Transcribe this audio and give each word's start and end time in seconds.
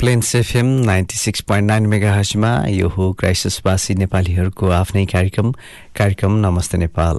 Plains 0.00 0.34
FM 0.34 0.66
ninety 0.66 1.16
six 1.16 1.40
point 1.40 1.66
nine 1.66 1.86
mega 1.86 2.12
हर्समा 2.14 2.64
यो 2.68 2.88
हो 2.88 3.12
क्राइसिसवासी 3.12 3.94
नेपालीहरूको 3.94 4.70
आफ्नै 4.70 5.06
कार्यक्रम। 5.06 5.52
कार्यक्रम 5.96 6.32
Namaste 6.32 6.78
Nepal. 6.78 7.18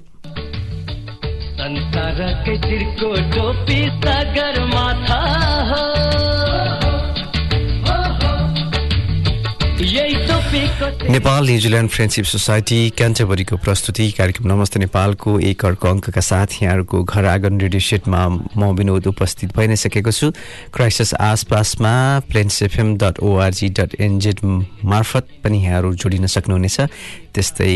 Nepal 10.75 11.45
New Zealand 11.45 11.89
friendship 11.89 12.25
society 12.25 12.79
क्यान्टबरीको 12.97 13.57
प्रस्तुति 13.63 14.09
कार्यक्रम 14.11 14.51
नमस्ते 14.51 14.79
नेपालको 14.79 15.39
एक 15.39 15.65
अर्को 15.65 15.87
अङ्कका 15.87 16.21
साथ 16.21 16.59
यहाँहरूको 16.61 17.03
घर 17.03 17.25
आँगन 17.25 17.61
रेडियो 17.61 17.79
सेटमा 17.79 18.27
म 18.59 18.71
विनोद 18.75 19.07
उपस्थित 19.07 19.55
भइ 19.55 19.67
नै 19.67 19.75
सकेको 19.79 20.11
छु। 20.11 20.31
क्राइसिस 20.75 21.13
आसपासमा 21.15 21.93
Plains 22.27 22.61
FM 22.67 22.95
dot 22.99 23.23
org 23.23 23.69
dot 23.71 23.95
NZ 24.01 24.43
मार्फत 24.83 25.39
पनि 25.43 25.63
यहाँहरू 25.63 25.93
जोडिन 25.95 26.27
सक्नुहुनेछ। 26.27 26.77
त्यस्तै 27.31 27.71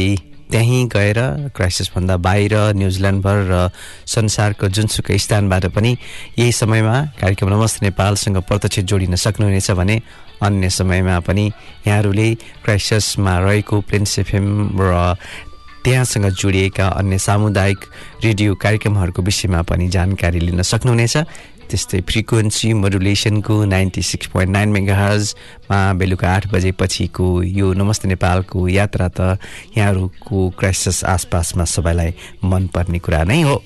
त्यहीँ 0.52 0.86
गएर 0.92 1.20
क्राइसिसभन्दा 1.56 2.16
बाहिर 2.20 2.54
न्युजिल्यान्डभर 2.76 3.38
र 3.48 3.70
संसारको 4.12 4.68
जुनसुकै 4.68 5.18
स्थानबाट 5.18 5.66
पनि 5.72 5.92
यही 6.40 6.52
समयमा 6.52 6.96
कार्यक्रम 7.16 7.50
नमस्ते 7.54 7.86
नेपालसँग 7.86 8.38
प्रत्यक्ष 8.44 8.80
जोडिन 8.84 9.16
सक्नुहुनेछ 9.16 9.72
भने 9.72 10.02
अन्य 10.42 10.70
समयमा 10.70 11.20
पनि 11.28 11.46
यहाँहरूले 11.88 12.34
क्राइसिसमा 12.64 13.38
रहेको 13.40 13.82
प्लेन्स 13.82 14.20
एफएम 14.20 14.48
र 14.80 15.16
त्यहाँसँग 15.84 16.26
जोडिएका 16.36 16.88
अन्य 17.00 17.18
सामुदायिक 17.18 17.80
रेडियो 18.24 18.56
कार्यक्रमहरूको 18.56 19.22
विषयमा 19.22 19.62
पनि 19.64 19.88
जानकारी 19.88 20.40
लिन 20.40 20.62
सक्नुहुनेछ। 20.62 21.18
त्यस्तै 21.70 22.02
फ्रिक्वेन्सी 22.02 22.74
मोडुलेसनको 22.74 23.56
नाइन्टी 23.66 24.02
सिक्स 24.02 24.28
पोइन्ट 24.34 24.52
नाइन 24.52 24.70
मेगाहजमा 24.70 25.80
बेलुका 25.94 26.28
आठ 26.28 26.48
बजेपछिको 26.52 27.28
यो 27.44 27.74
नमस्ते 27.74 28.08
नेपालको 28.10 28.68
यात्रा 28.68 29.08
त 29.08 29.38
यहाँहरूको 29.78 30.50
क्राइसिस 30.60 31.04
आसपासमा 31.06 31.66
सबैलाई 31.66 32.14
मनपर्ने 32.44 33.00
कुरा 33.00 33.24
नै 33.24 33.42
हो। 33.42 33.62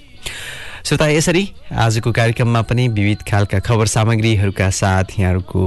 श्रोता 0.84 1.06
यसरी 1.08 1.44
आजको 1.80 2.12
कार्यक्रममा 2.12 2.62
पनि 2.62 2.88
विविध 2.90 3.22
खालका 3.24 3.60
खबर 3.60 3.88
सामग्रीहरूका 3.88 4.70
साथ 4.70 5.16
यहाँहरूको 5.20 5.62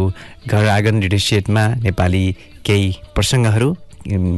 घर 0.46 0.66
आँगन 0.68 1.00
रेडियो 1.02 1.18
सेटमा 1.18 1.62
नेपाली 1.82 2.24
केही 2.64 2.90
प्रसङ्गहरू 3.14 3.68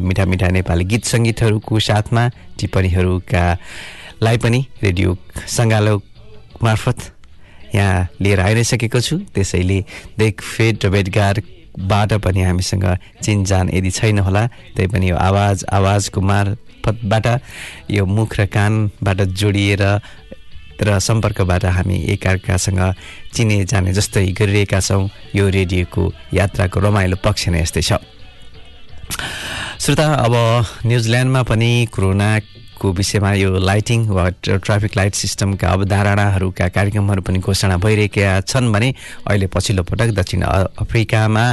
मिठा 0.06 0.25
मिठा 0.25 0.49
नेपाली 0.49 0.84
गीत 0.84 1.05
सङ्गीतहरूको 1.05 1.79
साथमा 1.83 2.23
टिप्पणीहरूका 2.61 3.43
लाई 4.23 4.39
पनि 4.39 4.61
रेडियो 4.83 5.17
सङ्गालो 5.49 5.97
मार्फत 6.62 6.99
यहाँ 7.75 8.09
लिएर 8.22 8.41
आइ 8.41 8.55
नै 8.55 8.65
सकेको 8.65 9.00
छु। 9.00 9.19
त्यसैले 9.34 9.81
देखफेट 10.19 10.87
र 10.87 10.91
भेटघाटबाट 10.91 12.12
पनि 12.22 12.43
हामीसँग 12.43 12.87
चिनजान 13.22 13.75
यदि 13.75 13.91
छैन 13.91 14.19
होला 14.22 14.47
तै 14.78 14.87
पनि 14.87 15.11
यो 15.11 15.17
आवाज 15.27 15.65
आवाजको 15.72 16.21
मार्फतबाट 16.22 17.27
यो 17.91 18.06
मुख 18.06 18.41
र 18.41 18.47
कानबाट 18.47 19.21
जोडिएर 19.34 19.84
र 20.81 20.99
सम्पर्कबाट 20.99 21.65
हामी 21.65 21.97
एकअर्कासँग 22.15 22.81
चिने 23.34 23.65
जाने 23.65 23.93
जस्तै 23.93 24.27
गरिरहेका 24.39 24.81
छौँ। 24.81 25.09
यो 25.34 25.49
रेडियोको 25.49 26.03
यात्राको 26.34 26.81
रमाइलो 26.81 27.16
पक्ष 27.25 27.49
नै 27.49 27.62
यस्तै 27.62 27.83
छ। 27.83 27.93
श्रोता 29.78 30.06
अब 30.27 30.34
न्युजिल्यान्डमा 30.87 31.43
पनि 31.43 31.71
कोरोनाको 31.93 32.87
विषयमा 32.93 33.33
यो 33.34 33.50
लाइटिङ 33.59 34.06
वा 34.06 34.28
ट्राफिक 34.44 34.97
लाइट 34.97 35.15
सिस्टमका 35.15 35.69
अवधारणाहरूका 35.69 36.67
कार्यक्रमहरू 36.69 37.22
पनि 37.22 37.38
घोषणा 37.38 37.77
भइरहेका 37.83 38.41
छन् 38.47 38.72
भने 38.72 38.88
अहिले 39.27 39.47
पछिल्लो 39.55 39.83
पटक 39.83 40.09
दक्षिण 40.15 40.43
अफ्रिकामा 40.83 41.44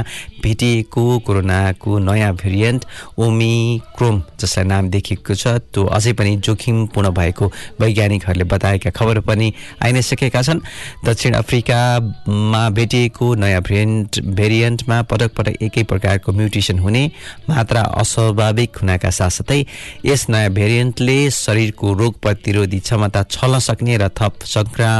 भेटिएको 0.46 1.04
कोरोनाको 1.26 1.98
नयाँ 2.00 2.32
भेरिएन्ट 2.36 2.84
ओमिक्रोम 3.18 4.22
जसलाई 4.40 4.64
नाम 4.66 4.88
देखिएको 4.90 5.34
छ 5.34 5.58
त्यो 5.66 5.84
अझै 5.90 6.12
पनि 6.14 6.36
जोखिमपूर्ण 6.38 7.10
भएको 7.12 7.46
वैज्ञानिकहरूले 7.80 8.44
बताएका 8.46 8.90
खबर 8.92 9.20
पनि 9.26 9.52
आइ 9.82 9.92
नै 9.92 10.02
सकेका 10.04 10.42
छन्। 10.42 10.60
दक्षिण 11.04 11.34
अफ्रिकामा 11.34 12.62
भेटिएको 12.70 13.34
नयाँ 13.34 13.62
भेरिएन्ट 13.62 14.20
भेरिएन्टमा 14.36 15.00
पटक 15.02 15.34
पटक 15.36 15.62
एकै 15.62 15.82
प्रकारको 15.84 16.32
म्युटेसन 16.32 16.78
हुने 16.78 17.04
मात्रा 17.48 17.82
अस्वाभाविक 17.96 18.76
हुनका 18.76 19.10
साथसाथै 19.10 19.60
यस 20.06 20.26
नयाँ 20.30 20.50
भेरिएन्टले 20.52 21.18
शरीरको 21.32 21.92
रोग 21.94 22.20
प्रतिरोधी 22.20 22.80
क्षमता 22.80 23.22
छल्न 23.30 23.58
सक्ने 23.60 23.96
र 23.96 24.08
थप 24.14 24.46
सङ्क्रा 24.46 24.92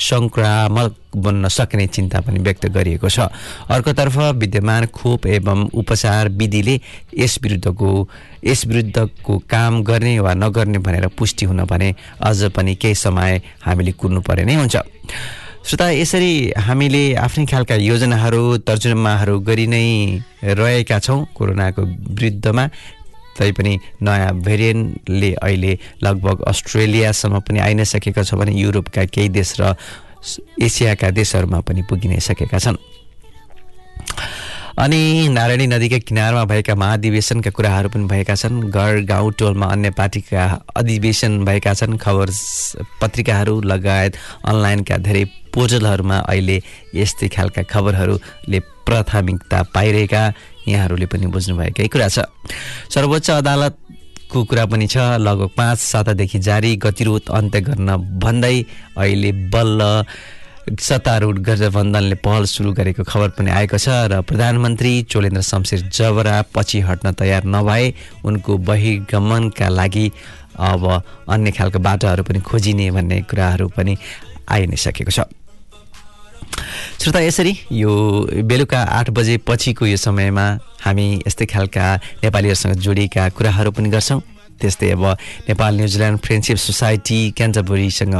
सङ्क्रामक 0.00 1.03
बन्न 1.16 1.48
सक्ने 1.48 1.86
चिन्ता 1.86 2.20
पनि 2.20 2.38
व्यक्त 2.40 2.66
गरिएको 2.66 3.08
छ। 3.08 3.28
अर्कोतर्फ 3.68 4.16
विद्यमान 4.36 4.86
खोप 4.88 5.26
एवं 5.26 5.68
उपचार 5.74 6.28
विधिले 6.30 6.80
यस 7.18 7.38
विरुद्धको 7.42 8.08
यस 8.44 8.66
विरुद्धको 8.66 9.38
काम 9.50 9.82
गर्ने 9.82 10.18
वा 10.20 10.34
नगर्ने 10.34 10.78
भनेर 10.78 11.06
पुष्टि 11.14 11.46
हुन 11.46 11.64
भने 11.64 11.94
अझ 12.20 12.50
पनि 12.50 12.74
केही 12.74 12.94
समय 12.96 13.40
हामीले 13.62 13.92
कुर्नु 13.92 14.20
पर्ने 14.20 14.44
नै 14.44 14.54
हुन्छ। 14.54 14.76
श्रोता 15.64 15.90
यसरी 15.90 16.52
हामीले 16.60 17.02
आफ्नै 17.16 17.46
खालका 17.46 17.74
योजनाहरू 17.74 18.42
तर्जुमाहरू 18.68 19.38
गरि 19.40 19.66
नै 19.66 19.86
रहेका 20.44 20.98
छौँ 20.98 21.24
कोरोनाको 21.34 21.82
विरुद्धमा। 22.12 22.68
तैपनि 23.34 23.72
नयाँ 24.02 24.34
भेरिएन्टले 24.46 25.32
अहिले 25.42 25.72
लगभग 26.04 26.42
अस्ट्रेलियासम्म 26.46 27.40
पनि 27.42 27.58
आइ 27.58 27.74
नै 27.74 27.84
सकेको 27.84 28.22
छ 28.22 28.38
भने 28.38 28.52
युरोपका 28.54 29.04
केही 29.10 29.28
देश 29.28 29.54
र 29.58 29.74
एसियाका 30.62 31.10
देशहरूमा 31.10 31.60
पनि 31.60 31.82
पुगिनै 31.88 32.20
सकेका 32.20 32.58
छन्। 32.58 32.76
अनि 34.74 35.28
नारायणी 35.30 35.66
नदीका 35.66 35.98
किनारमा 36.02 36.44
भएका 36.50 36.74
महाधिवेशनका 36.74 37.50
कुराहरू 37.50 37.88
पनि 37.88 38.04
भएका 38.10 38.34
छन्। 38.34 38.74
घर 38.74 39.06
गाउँ 39.06 39.32
टोलमा 39.38 39.66
अन्य 39.66 39.90
पार्टीका 39.94 40.42
अधिवेशन 40.76 41.44
भएका 41.44 41.74
छन्। 41.74 41.96
खबर 41.96 42.30
पत्रिकाहरू 43.00 43.60
लगायत 43.62 44.12
अनलाइनका 44.44 44.96
धेरै 44.98 45.24
पोर्टलहरूमा 45.54 46.18
अहिले 46.26 46.56
यस्तै 46.94 47.28
खालका 47.30 47.62
खबरहरूले 47.70 48.60
प्राथमिकता 48.82 49.62
पाइरहेका 49.74 50.22
यहाँहरूले 50.68 51.06
पनि 51.06 51.26
बुझ्नुभएकै 51.30 51.86
कुरा 51.88 52.08
छ। 52.08 52.26
सर्वोच्च 52.90 53.30
अदालतको 54.24 54.44
कुरा 54.44 54.64
पनि 54.66 54.86
छ 54.86 54.96
लगभग 55.20 55.50
पाँच 55.56 55.78
सातादेखि 55.78 56.38
जारी 56.38 56.76
गतिरोध 56.76 57.28
अन्त्य 57.30 57.60
गर्न 57.60 57.96
भन्दै 58.18 58.64
अहिले 58.96 59.32
बल्ल 59.52 60.04
सत्तारूढ 60.80 61.38
गठबन्धनले 61.44 62.14
पहल 62.24 62.44
सुरु 62.44 62.72
गरेको 62.72 63.04
खबर 63.04 63.28
पनि 63.36 63.50
आएको 63.50 63.78
छ 63.78 63.88
र 64.08 64.22
प्रधानमन्त्री 64.24 65.02
चोलेन्द्र 65.12 65.42
शमशेर 65.42 65.80
जबरा 65.92 66.36
पछि 66.54 66.80
हट्न 66.80 67.12
तयार 67.12 67.44
नभए 67.44 67.92
उनको 68.24 68.52
बहिर्गमनका 68.64 69.68
लागि 69.68 70.10
अब 70.56 70.82
अन्य 71.28 71.50
खालको 71.52 71.78
बाटोहरू 71.78 72.22
पनि 72.24 72.40
खोजिने 72.40 72.90
भन्ने 72.90 73.20
कुराहरू 73.28 73.68
पनि 73.76 73.96
आइ 74.48 74.66
नै 74.66 74.76
सकेको 74.76 75.12
छ। 75.12 75.20
श्रोता 77.00 77.20
यसरी? 77.20 77.52
यो 77.72 77.92
बेलुका 78.44 78.80
आठ 78.80 79.10
बजे 79.10 79.36
पछिको 79.46 79.86
यो 79.86 79.96
समयमा 79.96 80.46
हामी 80.84 81.06
यस्तै 81.26 81.46
खालका 81.46 81.84
नेपालीहरूसँग 82.24 82.74
जोडिएका 82.74 83.28
कुराहरू 83.36 83.70
पनि 83.70 83.88
गर्छौँ। 83.90 84.20
त्यस्तै 84.54 84.90
अब 84.90 85.04
Nepal 85.50 85.72
New Zealand 85.76 86.18
friendship 86.20 86.56
society 86.56 87.18
क्यान्टबरीसँग 87.36 88.14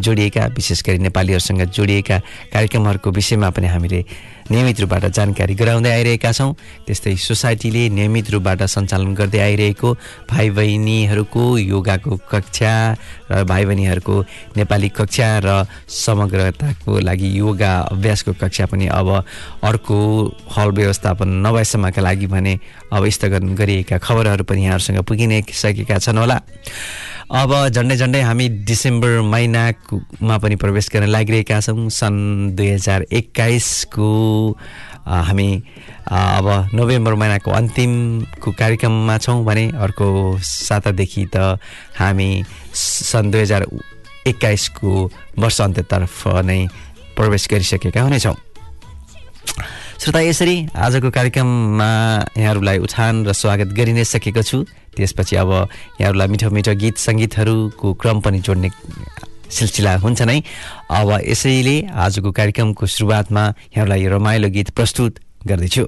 जोडिएका 0.00 0.46
विशेष 0.56 0.82
गरी 0.86 0.98
नेपालीहरूसँग 0.98 1.62
जोडिएका 1.66 2.18
कार्यक्रमहरूको 2.52 3.10
विषयमा 3.10 3.50
पनि 3.50 3.66
हामीले 3.66 4.00
नियमित 4.50 4.80
रूपबाट 4.80 5.04
जानकारी 5.14 5.54
गराउँदै 5.54 5.90
आइरहेका 5.90 6.30
छौँ। 6.32 6.52
त्यस्तै 6.86 7.14
सोसाइटीले 7.16 7.88
नियमित 7.94 8.30
रूपबाट 8.30 8.62
सञ्चालन 8.66 9.14
गर्दै 9.14 9.38
आइरहेको 9.38 9.88
भाइ 10.26 10.50
बहिनीहरूको 10.50 11.42
योगाको 11.58 12.16
कक्षा 12.26 12.74
र 13.30 13.44
भाइ 13.46 13.64
बहिनीहरूको 13.64 14.14
नेपाली 14.58 14.88
कक्षा 14.90 15.28
र 15.44 15.48
समग्रताको 15.86 16.98
लागि 16.98 17.28
योगा 17.38 17.72
अभ्यासको 17.94 18.32
कक्षा 18.42 18.66
पनि 18.66 18.86
अब 18.90 19.08
अर्को 19.62 19.96
हल 20.50 20.68
व्यवस्थापन 20.74 21.28
नभएसम्मका 21.46 22.02
लागि 22.02 22.26
भने 22.26 22.58
अब 22.90 23.08
स्थगन 23.08 23.54
गरिएका 23.54 23.98
खबरहरू 24.02 24.44
पनि 24.44 24.64
यहाँहरूसँग 24.66 24.98
पुगिनै 25.06 25.42
सकेका 25.46 25.98
छन् 25.98 26.18
होला। 26.18 26.40
अब 27.30 27.52
झन्डै 27.70 27.96
झन्डै 27.96 28.20
हामी 28.26 28.46
डिसेम्बर 28.66 29.20
महिनामा 29.22 30.36
पनि 30.42 30.54
प्रवेश 30.58 30.88
गर्न 30.90 31.06
लागिरहेका 31.14 31.60
छौँ। 31.62 31.88
सन् 31.94 32.18
दुई 32.58 32.68
हजार 32.70 33.02
एक्काइसको 33.06 34.10
हामी 35.06 35.50
अब 36.10 36.46
नोभेम्बर 36.74 37.14
महिनाको 37.14 37.50
अन्तिमको 37.50 38.50
कार्यक्रममा 38.50 39.16
छौँ 39.22 39.44
भने 39.46 39.64
अर्को 39.78 40.06
सातादेखि 40.42 41.24
त 41.30 41.62
हामी 42.02 42.30
सन् 42.74 43.30
दुई 43.30 43.40
हजार 43.40 43.66
एक्काइसको 44.26 44.90
वर्ष 45.38 45.60
अन्त्यतर्फ 45.60 46.26
नै 46.50 46.60
प्रवेश 47.14 47.46
गरिसकेका 47.50 48.02
हुनेछौँ। 48.02 48.36
श्रोता 50.00 50.20
यसरी 50.24 50.56
आजको 50.72 51.10
कार्यक्रममा 51.12 51.88
यहाँहरूलाई 52.32 52.78
उठान 52.80 53.28
र 53.28 53.32
स्वागत 53.36 53.76
गरि 53.76 53.92
नै 53.92 54.04
सकेको 54.08 54.40
छु। 54.40 54.64
त्यसपछि 54.96 55.36
अब 55.36 55.50
यहाँहरूलाई 56.00 56.28
मिठो 56.32 56.48
मिठो 56.56 56.72
गीत 56.72 56.96
सङ्गीतहरूको 56.96 57.92
क्रम 58.00 58.20
पनि 58.24 58.40
जोड्ने 58.40 58.68
सिलसिला 59.52 59.92
हुन्छ 60.00 60.20
नै। 60.24 60.40
अब 60.88 61.20
यसैले 61.20 61.76
आजको 61.92 62.32
कार्यक्रमको 62.32 62.86
सुरुवातमा 62.96 63.44
यहाँहरूलाई 63.76 64.06
रमाइलो 64.08 64.48
गीत 64.48 64.72
प्रस्तुत 64.72 65.20
गर्दैछु। 65.44 65.84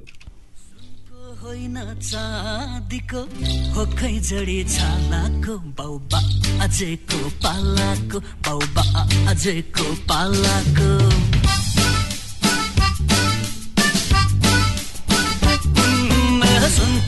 अझैको 6.60 7.18
पालाको 7.40 8.18
बाउबा 8.44 8.84
अझैको 9.32 9.86
पालाको। 10.04 10.90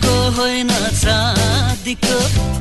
सुनको 0.05 0.17
होइन 0.37 0.71
चाँदीको 1.01 2.17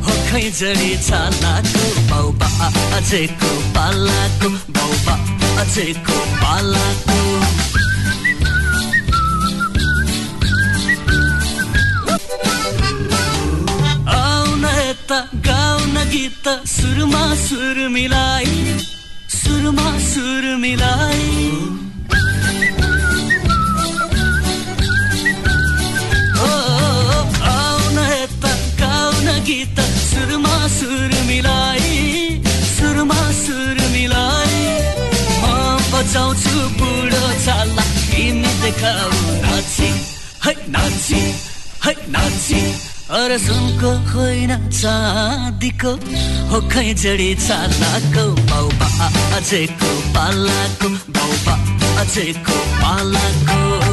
हो 0.06 0.14
खै 0.28 0.44
जडी 0.60 0.92
छालाको 1.08 1.84
बाउबा 2.10 2.50
अझैको 2.98 3.52
पालाको 3.76 4.50
बाउबा 4.78 5.16
अझैको 5.64 6.20
पालाको। 6.44 7.22
त 15.04 15.16
गाउन 15.46 15.96
गीत 16.12 16.48
सुरमा 16.70 17.24
सुर 17.36 17.88
मिलाई 17.96 18.78
सुरमा 19.36 19.90
सुर 20.00 20.56
मिलाई। 20.64 21.83
गीत 29.48 29.80
सुरमा 29.80 30.56
सुर 30.74 31.12
मिलाई 31.28 32.40
सुरमा 32.68 33.22
सुर 33.40 33.78
मिलाई। 33.94 34.62
म 35.42 35.46
बजाउँछु 35.92 36.60
बुढो 36.80 37.24
चाला 37.46 37.84
तिमी 38.08 38.54
देखाउ 38.62 39.12
नाची। 39.44 39.90
है 40.46 40.54
नाची 40.76 41.22
है 41.86 41.94
नाची। 42.16 42.62
अरे 43.20 43.38
सुनको 43.40 43.92
होइन 44.12 44.52
चाँदीको 44.70 45.92
हो 46.52 46.62
खै 46.72 46.94
जडी 47.04 47.34
चालाको 47.48 48.26
बाउबा 48.52 48.88
अझैको 49.38 49.92
पालाको 50.16 50.90
बाउबा 51.16 51.56
अझैको 52.02 52.58
पालाको। 52.82 53.93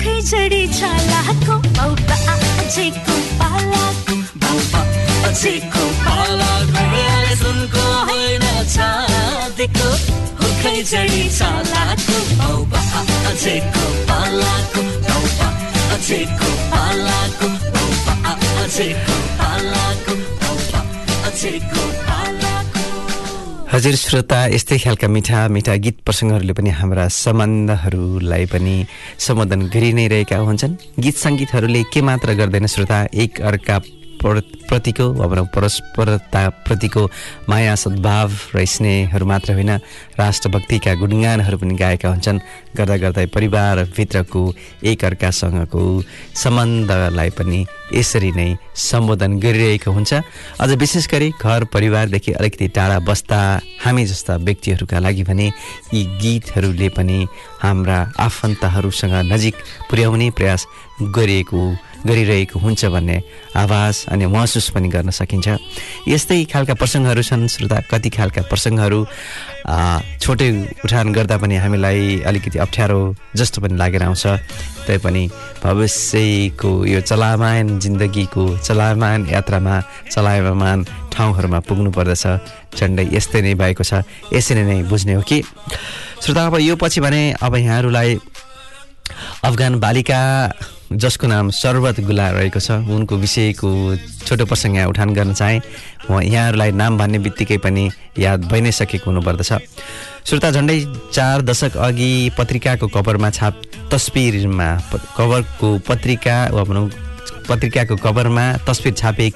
खै 0.00 0.16
जडी 0.28 0.60
छालाको 0.78 1.54
बाउबा 1.76 2.16
अझैको 2.62 3.14
पालाको 3.40 4.14
बाउबा 4.42 4.80
अझैको 5.28 5.82
पालाको 6.04 6.84
अरे 7.00 7.34
सुनको 7.42 7.84
होइन 8.10 8.46
हो 9.80 10.48
खै 10.62 10.74
जडी 10.92 11.22
छालाको 11.38 12.18
बाउबा 12.40 12.80
अझैको 13.32 13.84
पालाको 14.10 14.84
बाउबा 15.08 15.48
अझैको 15.96 16.50
पालाको 16.74 17.50
बाउबा 17.76 18.36
अझैको 18.64 19.18
पालाको 19.40 20.16
बाउबा 20.44 20.80
अझैको 21.30 21.84
पालाको 22.08 22.49
हजुर 23.70 23.94
श्रोता 23.94 24.38
यस्तै 24.50 24.78
खालका 24.82 25.08
मिठा 25.14 25.40
मिठा 25.54 25.74
गीत 25.78 25.98
प्रसङ्गहरूले 26.02 26.54
पनि 26.58 26.70
हाम्रा 26.74 27.06
सम्बन्धहरूलाई 27.06 28.44
पनि 28.50 28.74
सम्बोधन 29.26 29.60
गरि 29.70 29.90
नै 29.94 30.06
रहेका 30.10 30.36
हुन्छन्। 30.42 30.74
गीत 30.98 31.16
सङ्गीतहरूले 31.16 31.82
के 31.94 32.00
मात्र 32.02 32.34
गर्दैन 32.34 32.66
श्रोता? 32.66 32.98
एक 33.14 33.40
अर्का 33.40 33.99
प्रतिको 34.20 35.06
भनौँ 35.12 35.46
परस्परता 35.54 36.48
प्रतिको 36.66 37.02
माया 37.48 37.74
सद्भाव 37.74 38.30
र 38.54 38.64
स्नेहहरू 38.64 39.26
मात्र 39.26 39.52
होइन 39.52 39.70
राष्ट्रभक्तिका 40.20 40.94
गुणगानहरू 40.94 41.58
पनि 41.58 41.74
गाएका 41.74 42.08
हुन्छन्। 42.08 42.40
गर्दा 42.76 42.96
गर्दै 42.96 43.26
परिवारभित्रको 43.34 44.42
एक 44.84 45.04
अर्कासँगको 45.04 45.82
सम्बन्धलाई 46.36 47.30
पनि 47.30 47.60
यसरी 47.92 48.30
नै 48.32 48.48
सम्बोधन 48.76 49.38
गरिरहेको 49.40 49.90
हुन्छ। 49.90 50.12
अझ 50.60 50.70
विशेष 50.78 51.08
गरी 51.10 51.30
घर 51.42 51.64
परिवारदेखि 51.72 52.32
अलिकति 52.32 52.68
टाढा 52.68 52.98
बस्दा 53.02 53.40
हामी 53.84 54.04
जस्ता 54.06 54.36
व्यक्तिहरूका 54.36 54.98
लागि 54.98 55.22
भने 55.24 55.46
यी 55.94 56.04
गीतहरूले 56.22 56.88
पनि 56.94 57.26
हाम्रा 57.62 57.98
आफन्तहरूसँग 58.20 59.14
नजिक 59.32 59.54
पुर्याउने 59.90 60.30
प्रयास 60.30 60.66
गरिएको 61.02 61.60
गरिरहेको 62.06 62.58
हुन्छ 62.58 62.84
भन्ने 62.94 63.16
आवाज 63.56 63.94
अनि 64.12 64.26
महसुस 64.26 64.68
पनि 64.74 64.88
गर्न 64.88 65.10
सकिन्छ। 65.10 65.48
यस्तै 66.08 66.44
खालका 66.52 66.74
प्रसङ्गहरू 66.74 67.22
छन् 67.22 67.48
श्रोता 67.48 67.78
कति 67.90 68.10
खालका 68.16 68.42
प्रसङ्गहरू 68.50 69.00
छोटै 70.22 70.50
उठान 70.84 71.12
गर्दा 71.12 71.36
पनि 71.36 71.56
हामीलाई 71.60 72.24
अलिकति 72.26 72.58
अप्ठ्यारो 72.58 73.00
जस्तो 73.36 73.60
पनि 73.60 73.76
लागेर 73.76 74.02
आउँछ। 74.02 74.24
तैपनि 74.86 75.24
भविष्यको 75.62 76.70
यो 76.86 77.00
चलायमान 77.00 77.78
जिन्दगीको 77.78 78.44
चलायमान 78.64 79.28
यात्रामा 79.30 79.76
चलायमान 80.10 80.78
ठाउँहरूमा 81.12 81.60
पुग्नु 81.68 81.90
पर्दछ 81.92 82.24
झन्डै 82.78 83.04
यस्तै 83.12 83.40
नै 83.42 83.54
भएको 83.54 83.84
छ। 83.84 84.02
यसरी 84.32 84.62
नै 84.64 84.82
बुझ्ने 84.88 85.14
हो 85.20 85.22
कि? 85.22 85.42
श्रोता 86.22 86.46
अब 86.46 86.54
यो 86.60 86.76
पछि 86.76 87.00
भने 87.00 87.22
अब 87.42 87.54
यहाँहरूलाई 87.56 88.10
अफगान 89.44 89.80
बालिका 89.80 90.20
जसको 90.92 91.26
नाम 91.26 91.50
शरबत 91.54 92.00
गुला 92.02 92.28
रहेको 92.30 92.60
छ 92.60 92.82
उनको 92.90 93.16
विषयको 93.16 93.68
छोटो 94.26 94.44
प्रसङ्ग 94.46 94.76
यहाँ 94.76 94.88
उठान 94.88 95.14
गर्न 95.14 95.32
चाहेँ। 95.34 95.60
यहाँहरूलाई 96.10 96.72
नाम 96.72 96.98
भन्ने 96.98 97.18
बित्तिकै 97.22 97.58
पनि 97.62 97.90
याद 98.18 98.44
भइ 98.50 98.60
नै 98.60 98.72
सकेको 98.72 99.10
हुनुपर्दछ। 99.10 99.52
श्रोता 100.26 100.50
झन्डै 100.50 100.78
चार 101.12 101.42
दशक 101.42 101.76
अघि 101.78 102.10
पत्रिकाको 102.38 102.86
कभरमा 102.90 103.30
छाप 103.30 103.54
तस्बिरमा 103.92 104.68
कभरको 105.16 105.68
पत्रिका 105.88 106.36
वा 106.52 106.64
भनौँ 106.64 106.88
पत्रिकाको 107.50 107.96
कभरमा 107.96 108.44
तस्बिर 108.66 108.94
छापे 108.94 109.30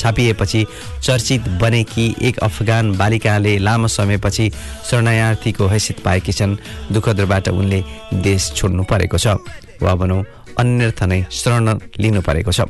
छापिएपछि 0.00 0.64
चर्चित 1.02 1.48
बनेकी 1.60 2.06
एक 2.22 2.38
अफगान 2.38 2.96
बालिकाले 2.96 3.58
लामो 3.58 3.88
समयपछि 3.88 4.50
शरणार्थीको 4.90 5.66
हैसियत 5.66 6.02
पाएकी 6.04 6.32
छन्। 6.32 6.56
दुःखद्रबाट 6.92 7.48
उनले 7.50 7.82
देश 8.22 8.52
छोड्नु 8.56 8.82
परेको 8.84 9.18
छ 9.18 9.36
वा 9.82 9.94
भनौँ 9.94 10.22
अन्यर्थ 10.58 11.02
नै 11.02 11.22
शरण 11.30 11.78
लिनु 11.98 12.20
परेको 12.22 12.52
छ। 12.52 12.66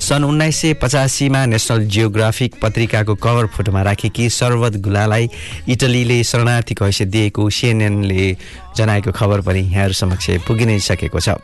सन् 0.00 0.24
उन्नाइस 0.24 0.56
सय 0.60 0.74
पचासीमा 0.82 1.44
नेसनल 1.46 1.86
जियोग्राफिक 1.86 2.54
पत्रिकाको 2.62 3.14
कभर 3.16 3.46
फोटोमा 3.54 3.82
राखेकी 3.82 4.28
सर्वत 4.30 4.76
गुलालाई 4.82 5.28
इटलीले 5.70 6.22
शरणार्थीको 6.24 6.84
हैसियत 6.84 7.08
दिएको 7.08 7.50
सिएनएनले 7.50 8.26
जनाएको 8.76 9.10
खबर 9.12 9.40
पनि 9.46 9.62
यहाँहरू 9.62 9.94
समक्ष 9.94 10.30
पुगि 10.46 10.66
नै 10.66 10.78
सकेको 10.82 11.20
छ। 11.20 11.38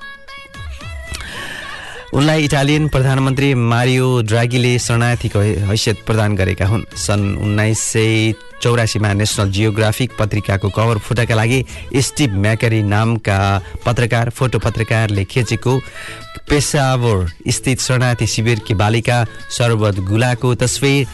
उनलाई 2.15 2.45
इटालियन 2.45 2.89
प्रधानमन्त्री 2.89 3.55
मारियो 3.55 4.07
ड्रागीले 4.31 4.79
शरणार्थीको 4.79 5.41
हैसियत 5.69 5.97
प्रदान 6.07 6.37
गरेका 6.37 6.67
हुन्। 6.67 6.85
सन् 6.97 7.25
उन्नाइस 7.43 7.81
सय 7.93 8.33
चौरासीमा 8.63 9.13
नेसनल 9.13 9.51
जियोग्राफिक 9.51 10.11
पत्रिकाको 10.19 10.69
कभर 10.71 10.99
फोटोका 11.03 11.35
लागि 11.35 11.65
स्टिभ 12.07 12.33
म्याकरी 12.45 12.83
नामका 12.83 13.39
पत्रकार 13.85 14.31
फोटो 14.31 14.59
पत्रकारले 14.59 15.25
खिचेको 15.25 15.73
पेसावर 16.49 17.51
स्थित 17.51 17.81
शरणार्थी 17.81 18.27
शिविरकी 18.27 18.75
बालिका 18.75 19.19
शरबत 19.59 20.01
गुलाको 20.07 20.55
तस्विर 20.63 21.07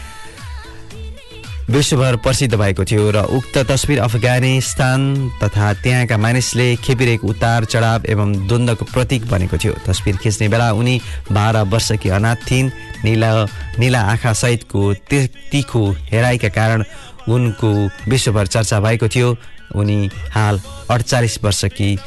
विश्वभर 1.71 2.17
प्रसिद्ध 2.17 2.55
भएको 2.55 2.85
थियो 2.85 3.11
र 3.11 3.17
उक्त 3.17 3.59
तस्विर 3.59 4.01
अफगानिस्तान 4.01 5.31
तथा 5.43 5.75
त्यहाँका 5.75 6.19
मानिसले 6.19 6.77
खेपिरहेको 6.77 7.29
उतार 7.29 7.65
चढाव 7.65 8.03
एवं 8.09 8.49
द्वन्द्वको 8.49 8.85
प्रतीक 8.85 9.27
बनेको 9.27 9.57
थियो। 9.57 9.73
तस्विर 9.73 10.17
खिच्ने 10.17 10.49
बेला 10.49 10.73
उनी 10.73 11.01
बाह्र 11.33 11.57
वर्षकी 11.57 12.09
अनाथ 12.09 12.37
थिइन्। 12.51 12.71
निला 13.05 13.47
निला 13.79 14.01
आँखा 14.01 14.33
सहितको 14.33 14.95
ति- 14.95 15.29
तिखो 15.53 15.93
हेराइका 15.93 16.49
कारण 16.49 16.85
उनको 17.29 17.91
विश्वभर 18.11 18.47
चर्चा 18.47 18.81
भएको 18.81 19.09
थियो। 19.09 19.37
उनी 19.77 20.11
हाल 20.31 20.61
अडचालिस 20.91 21.45
वर्षकी 21.45 21.99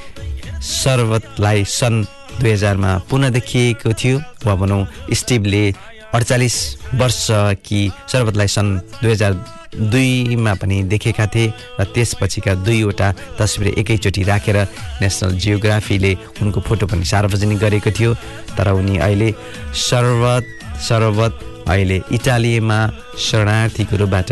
शरबतलाई 0.64 1.66
सन् 1.66 2.06
दुई 2.42 2.52
हजारमा 2.52 3.02
पुनः 3.10 3.30
देखिएको 3.30 3.94
थियो। 3.94 4.20
वा 4.46 4.56
भनौँ 4.56 4.88
स्टिभले 5.14 5.74
अडचालिस 6.16 6.56
वर्ष 6.96 7.28
कि 7.68 7.80
शरबतलाई 8.12 8.48
सन् 8.48 8.70
दुई 9.04 9.12
हजार 9.12 9.34
दुईमा 9.76 10.54
पनि 10.64 10.78
देखेका 10.88 11.26
थिए 11.28 11.52
र 11.80 11.84
त्यसपछिका 11.92 12.54
दुईवटा 12.64 13.08
तस्बिर 13.36 13.68
एकैचोटि 13.84 14.24
राखेर 14.24 14.58
नेसनल 15.04 15.32
जियोग्राफीले 15.44 16.14
उनको 16.42 16.60
फोटो 16.64 16.88
पनि 16.88 17.04
सार्वजनिक 17.04 17.60
गरेको 17.60 17.92
थियो। 17.92 18.12
तर 18.56 18.68
उनी 18.80 18.96
अहिले 19.04 19.30
शरबत 19.76 20.44
शरबत 20.88 21.34
अहिले 21.68 21.98
इटालीमा 22.16 22.80
शरणार्थीको 23.20 23.96
रूपबाट 24.00 24.32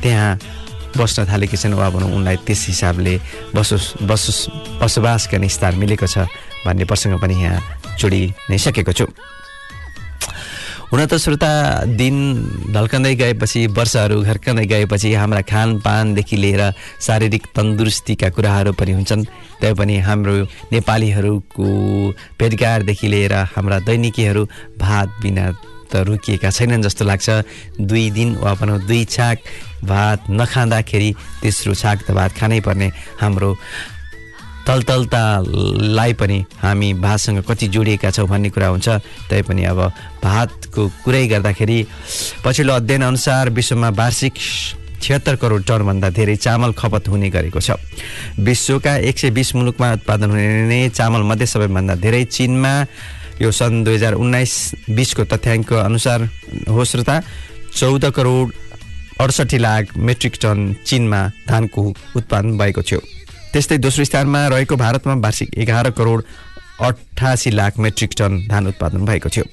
त्यहाँ 0.00 0.32
बस्न 0.96 1.28
थालेकी 1.28 1.56
छन् 1.60 1.76
वा 1.76 1.90
भनौँ 1.92 2.08
उनलाई 2.16 2.36
त्यस 2.48 2.60
हिसाबले 2.72 3.14
बसोस 3.52 3.84
बसोस 4.08 4.38
बसोबास 4.80 5.28
गर्ने 5.28 5.48
स्थान 5.52 5.76
मिलेको 5.76 6.06
छ 6.08 6.24
भन्ने 6.64 6.84
प्रसङ्ग 6.88 7.20
पनि 7.20 7.36
यहाँ 7.36 7.60
जोडि 8.00 8.22
नै 8.48 8.58
सकेको 8.64 8.92
छु। 8.96 9.06
हुन 10.92 11.00
त 11.06 11.16
श्रोता 11.16 11.50
दिन 11.96 12.16
ढल्कँदै 12.74 13.14
गएपछि 13.16 13.60
वर्षहरू 13.76 14.20
घर्कँदै 14.22 14.64
गएपछि 14.66 15.12
हाम्रा 15.14 15.40
खानपानदेखि 15.42 16.36
लिएर 16.36 16.62
शारीरिक 17.00 17.44
तन्दुरुस्तीका 17.56 18.28
कुराहरू 18.30 18.72
पनि 18.78 18.92
हुन्छन्। 18.92 19.24
तैपनि 19.60 19.96
हाम्रो 20.06 20.34
नेपालीहरूको 20.72 21.66
भेटघाटदेखि 22.38 23.08
लिएर 23.08 23.34
हाम्रा 23.54 23.78
दैनिकीहरू 23.88 24.42
भात 24.78 25.08
बिना 25.22 25.46
त 25.90 26.04
रोकिएका 26.04 26.50
छैनन् 26.50 26.82
जस्तो 26.82 27.04
लाग्छ। 27.04 27.28
दुई 27.80 28.10
दिन 28.10 28.36
वा 28.38 28.54
भनौँ 28.54 28.78
दुई 28.86 29.04
छाक 29.04 29.38
भात 29.84 30.30
नखाँदाखेरि 30.30 31.10
तेस्रो 31.42 31.74
छाक 31.74 31.98
त 32.06 32.10
भात 32.12 32.32
खानै 32.38 32.60
पर्ने 32.60 32.88
हाम्रो 33.20 33.50
तलतलतालाई 34.66 36.12
पनि 36.20 36.38
हामी 36.62 36.92
भातसँग 37.00 37.42
कति 37.44 37.66
जोडिएका 37.68 38.10
छौँ 38.10 38.28
भन्ने 38.28 38.50
कुरा 38.50 38.68
हुन्छ। 38.68 38.88
तैपनि 39.28 39.64
अब 39.64 39.80
भातको 40.24 40.88
कुरै 41.04 41.26
गर्दाखेरि 41.28 41.78
पछिल्लो 42.44 42.72
अध्ययन 42.74 43.02
अनुसार 43.04 43.50
विश्वमा 43.50 43.88
वार्षिक 43.92 44.34
छिहत्तर 45.02 45.36
करोड 45.36 45.64
टनभन्दा 45.68 46.08
धेरै 46.10 46.36
चामल 46.36 46.72
खपत 46.72 47.08
हुने 47.08 47.28
गरेको 47.30 47.60
छ। 47.60 47.76
विश्वका 48.40 48.96
एक 49.04 49.18
सय 49.18 49.30
बिस 49.36 49.54
मुलुकमा 49.54 49.92
उत्पादन 49.92 50.30
हुने 50.30 50.88
चामल 50.90 51.22
मध्ये 51.28 51.46
सबैभन्दा 51.46 51.94
धेरै 52.00 52.24
चिनमा 52.24 52.74
यो 53.42 53.50
सन् 53.52 53.84
दुई 53.84 53.94
हजार 53.94 54.14
उन्नाइस 54.14 54.54
बिसको 54.90 55.24
तथ्याङ्क 55.28 55.72
अनुसार 55.72 56.28
हो। 56.70 56.84
श्रोता 56.84 57.20
चौध 57.76 58.04
करोड 58.16 58.52
अडसठी 59.20 59.58
लाख 59.58 59.96
मेट्रिक 59.98 60.34
टन 60.40 60.74
चिनमा 60.86 61.20
धानको 61.48 61.82
उत्पादन 62.16 62.56
भएको 62.58 62.82
थियो। 62.82 63.00
त्यस्तै 63.54 63.78
दोस्रो 63.78 64.04
स्थानमा 64.04 64.46
रहेको 64.50 64.76
भारतमा 64.76 65.14
वार्षिक 65.22 65.54
एघार 65.54 65.90
करोड 65.94 66.22
अठासी 66.74 67.50
लाख 67.50 67.78
मेट्रिक 67.78 68.10
टन 68.18 68.50
धान 68.50 68.66
उत्पादन 68.66 69.04
भएको 69.06 69.28
थियो। 69.30 69.44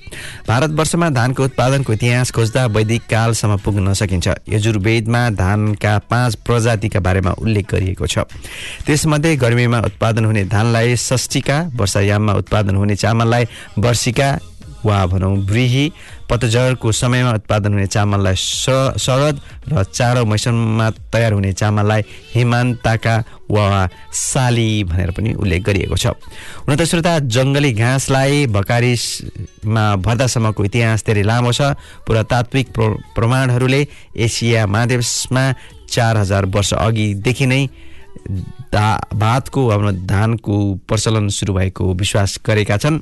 भारतवर्षमा 0.48 1.10
धानको 1.14 1.44
उत्पादनको 1.44 1.94
इतिहास 1.94 2.32
खोज्दा 2.34 2.66
वैदिक 2.74 3.02
कालसम्म 3.06 3.58
पुग्न 3.62 3.94
सकिन्छ। 3.94 4.28
यजुर्वेदमा 4.50 5.22
धानका 5.38 5.98
पाँच 6.10 6.36
प्रजातिका 6.42 7.00
बारेमा 7.00 7.32
उल्लेख 7.38 7.66
गरिएको 7.72 8.08
छ। 8.08 8.26
त्यसमध्ये 8.90 9.36
गर्मीमा 9.38 9.80
उत्पादन 9.86 10.26
हुने 10.26 10.44
धानलाई 10.50 10.96
षष्ठीका 10.98 11.58
वर्षायाममा 11.78 12.34
उत्पादन 12.42 12.76
हुने 12.76 12.96
चामललाई 12.96 13.46
वर्षिका 13.78 14.30
वा 14.86 15.06
भनौँ 15.06 15.38
व्रीही 15.38 15.92
पतझरको 16.30 16.92
समयमा 16.92 17.32
उत्पादन 17.32 17.74
हुने 17.74 17.88
चामललाई 17.88 18.36
स- 18.36 18.98
शरद 18.98 19.42
र 19.70 19.84
चारो 19.84 20.26
मौसममा 20.26 20.90
तयार 21.14 21.34
हुने 21.34 21.54
चामललाई 21.54 22.02
हिमान्ताका 22.36 23.16
वा 23.52 23.90
साली 24.14 24.84
भनेर 24.84 25.12
पनि 25.12 25.34
उल्लेख 25.34 25.62
गरिएको 25.64 25.96
छ। 25.96 26.08
हुन 26.66 26.76
त 26.76 26.82
श्रोता 26.84 27.20
जङ्गली 27.20 27.72
घाँसलाई 27.74 28.48
भकारिसमा 28.48 29.96
भर्दासम्मको 29.96 30.66
इतिहास 30.66 31.04
धेरै 31.06 31.24
लामो 31.24 31.52
छ। 31.52 31.62
पुरातात्विक 32.08 32.68
प्र 32.74 32.90
प्रमाणहरूले 33.16 33.88
एसिया 34.18 34.68
महादेशमा 34.68 35.44
चार 35.92 36.18
हजार 36.18 36.46
वर्ष 36.46 36.74
अघिदेखि 36.74 37.46
नै 37.46 37.68
धा 38.72 38.88
भातको 39.14 39.62
धानको 40.08 40.56
प्रचलन 40.88 41.28
सुरु 41.30 41.54
भएको 41.54 41.94
विश्वास 41.94 42.40
गरेका 42.46 42.78
छन्। 42.78 43.00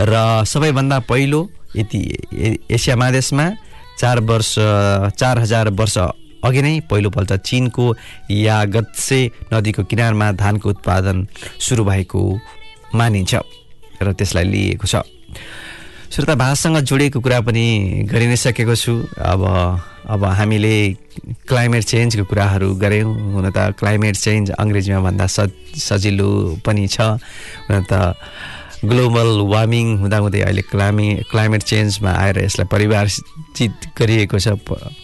र 0.00 0.44
सबैभन्दा 0.46 0.98
पहिलो 1.10 1.40
यति 1.76 2.00
एसिया 2.70 2.96
महादेशमा 2.96 3.46
चार 3.98 4.20
वर्ष 4.20 4.54
चार 5.20 5.38
हजार 5.38 5.68
वर्ष 5.70 5.96
अघि 6.44 6.62
नै 6.62 6.74
पहिलोपल्ट 6.90 7.32
चिनको 7.44 7.84
यागत्से 8.30 9.20
नदीको 9.52 9.84
किनारमा 9.84 10.32
धानको 10.40 10.68
उत्पादन 10.68 11.26
सुरु 11.60 11.84
भएको 11.84 12.20
मानिन्छ 12.94 13.34
र 14.02 14.12
त्यसलाई 14.12 14.44
लिएको 14.44 14.86
छ। 14.86 15.04
श्रोता 16.10 16.34
भाषसँग 16.34 16.76
जोडिएको 16.80 17.20
कुरा 17.20 17.40
पनि 17.46 17.64
गरि 18.10 18.26
नै 18.26 18.36
सकेको 18.36 18.74
छु। 18.74 18.94
अब 19.20 19.42
अब 20.10 20.24
हामीले 20.24 20.74
क्लाइमेट 21.46 21.84
चेन्जको 21.84 22.24
कुराहरू 22.24 22.74
गऱ्यौँ। 22.74 23.12
हुन 23.36 23.46
त 23.52 23.76
क्लाइमेट 23.78 24.16
चेन्ज 24.16 24.50
अङ्ग्रेजीमा 24.58 25.00
भन्दा 25.06 25.26
सज 25.28 25.50
सजिलो 25.76 26.58
पनि 26.64 26.88
छ। 26.88 27.20
हुन 27.68 27.84
त 27.84 28.16
ग्लोबल 28.80 29.28
वार्मिङ 29.52 29.86
हुँदाहुँदै 30.00 30.40
अहिले 30.40 30.62
क्लाइमे 30.62 31.08
क्लाइमेट 31.30 31.62
चेन्जमा 31.62 32.10
आएर 32.10 32.38
यसलाई 32.44 32.66
परिभाषित 32.72 33.72
गरिएको 33.98 34.38
छ 34.40 34.56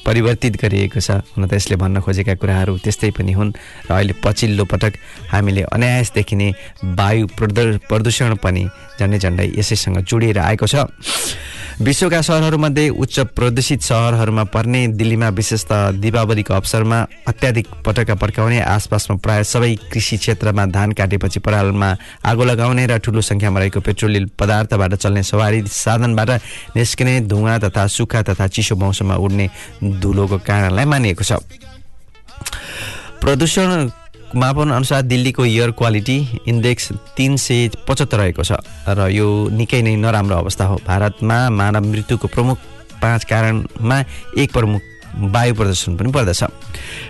परिवर्तित 0.07 0.57
गरिएको 0.57 1.01
छ 1.01 1.21
हुन 1.37 1.45
त 1.45 1.53
यसले 1.55 1.77
भन्न 1.77 2.01
खोजेका 2.01 2.35
कुराहरू 2.41 2.79
त्यस्तै 2.81 3.11
पनि 3.13 3.33
हुन् 3.37 3.53
र 3.53 3.93
अहिले 3.93 4.15
पछिल्लो 4.25 4.65
पटक 4.65 4.93
हामीले 5.29 5.63
अनायास 5.69 6.13
देखिने 6.17 6.49
वायु 6.97 7.27
प्रदू 7.37 7.85
प्रदूषण 7.85 8.35
पनि 8.41 8.65
झन्डै 8.97 9.19
झन्डै 9.19 9.47
यसैसँग 9.61 9.99
जोडिएर 10.09 10.39
आएको 10.41 10.67
छ। 10.67 10.89
विश्वका 11.77 12.21
सहरहरूमध्ये 12.23 12.89
उच्च 12.89 13.19
प्रदूषित 13.37 13.81
सहरहरूमा 13.83 14.45
पर्ने 14.49 14.87
दिल्लीमा 14.97 15.29
विशेषतः 15.29 15.91
दीपावलीको 16.01 16.55
अवसरमा 16.55 17.01
अत्याधिक 17.29 17.67
पटका 17.87 18.15
पड्काउने 18.17 18.61
आसपासमा 18.65 19.17
प्राय 19.21 19.43
सबै 19.45 19.75
कृषि 19.93 20.17
क्षेत्रमा 20.17 20.65
धान 20.73 20.93
काटेपछि 20.97 21.41
परालमा 21.45 21.91
आगो 22.25 22.45
लगाउने 22.45 22.87
र 22.87 22.97
ठुलो 23.05 23.21
सङ्ख्यामा 23.21 23.61
रहेको 23.61 23.81
पेट्रोलियल 23.81 24.25
पदार्थबाट 24.41 24.95
चल्ने 24.95 25.23
सवारी 25.23 25.63
साधनबाट 25.69 26.31
निस्किने 26.77 27.21
धुवा 27.29 27.59
तथा 27.69 27.87
सुक्खा 27.93 28.23
तथा 28.33 28.47
चिसो 28.57 28.77
मौसममा 28.81 29.17
उड्ने 29.21 29.47
धुलोको 30.01 30.39
कारणलाई 30.49 30.85
मानिएको 30.89 31.25
छ। 31.25 31.33
प्रदूषण 33.21 33.69
मापन 34.37 34.71
अनुसार 34.71 35.03
दिल्लीको 35.03 35.45
एयर 35.45 35.71
क्वालिटी 35.73 36.17
इन्डेक्स 36.49 36.93
तिन 37.17 37.37
सय 37.37 37.69
पचहत्तर 37.89 38.19
रहेको 38.19 38.45
छ। 38.45 38.61
र 38.85 39.09
यो 39.09 39.49
निकै 39.49 39.81
नै 39.83 39.97
नराम्रो 39.97 40.37
अवस्था 40.37 40.65
हो। 40.67 40.77
भारतमा 40.87 41.39
मानव 41.51 41.85
मृत्युको 41.89 42.29
प्रमुख 42.29 42.59
पाँच 43.01 43.25
कारणमा 43.25 43.99
एक 44.37 44.53
प्रमुख 44.53 44.81
वायु 45.33 45.55
प्रदूषण 45.55 45.97
पनि 45.97 46.13
पर्दछ। 46.13 46.43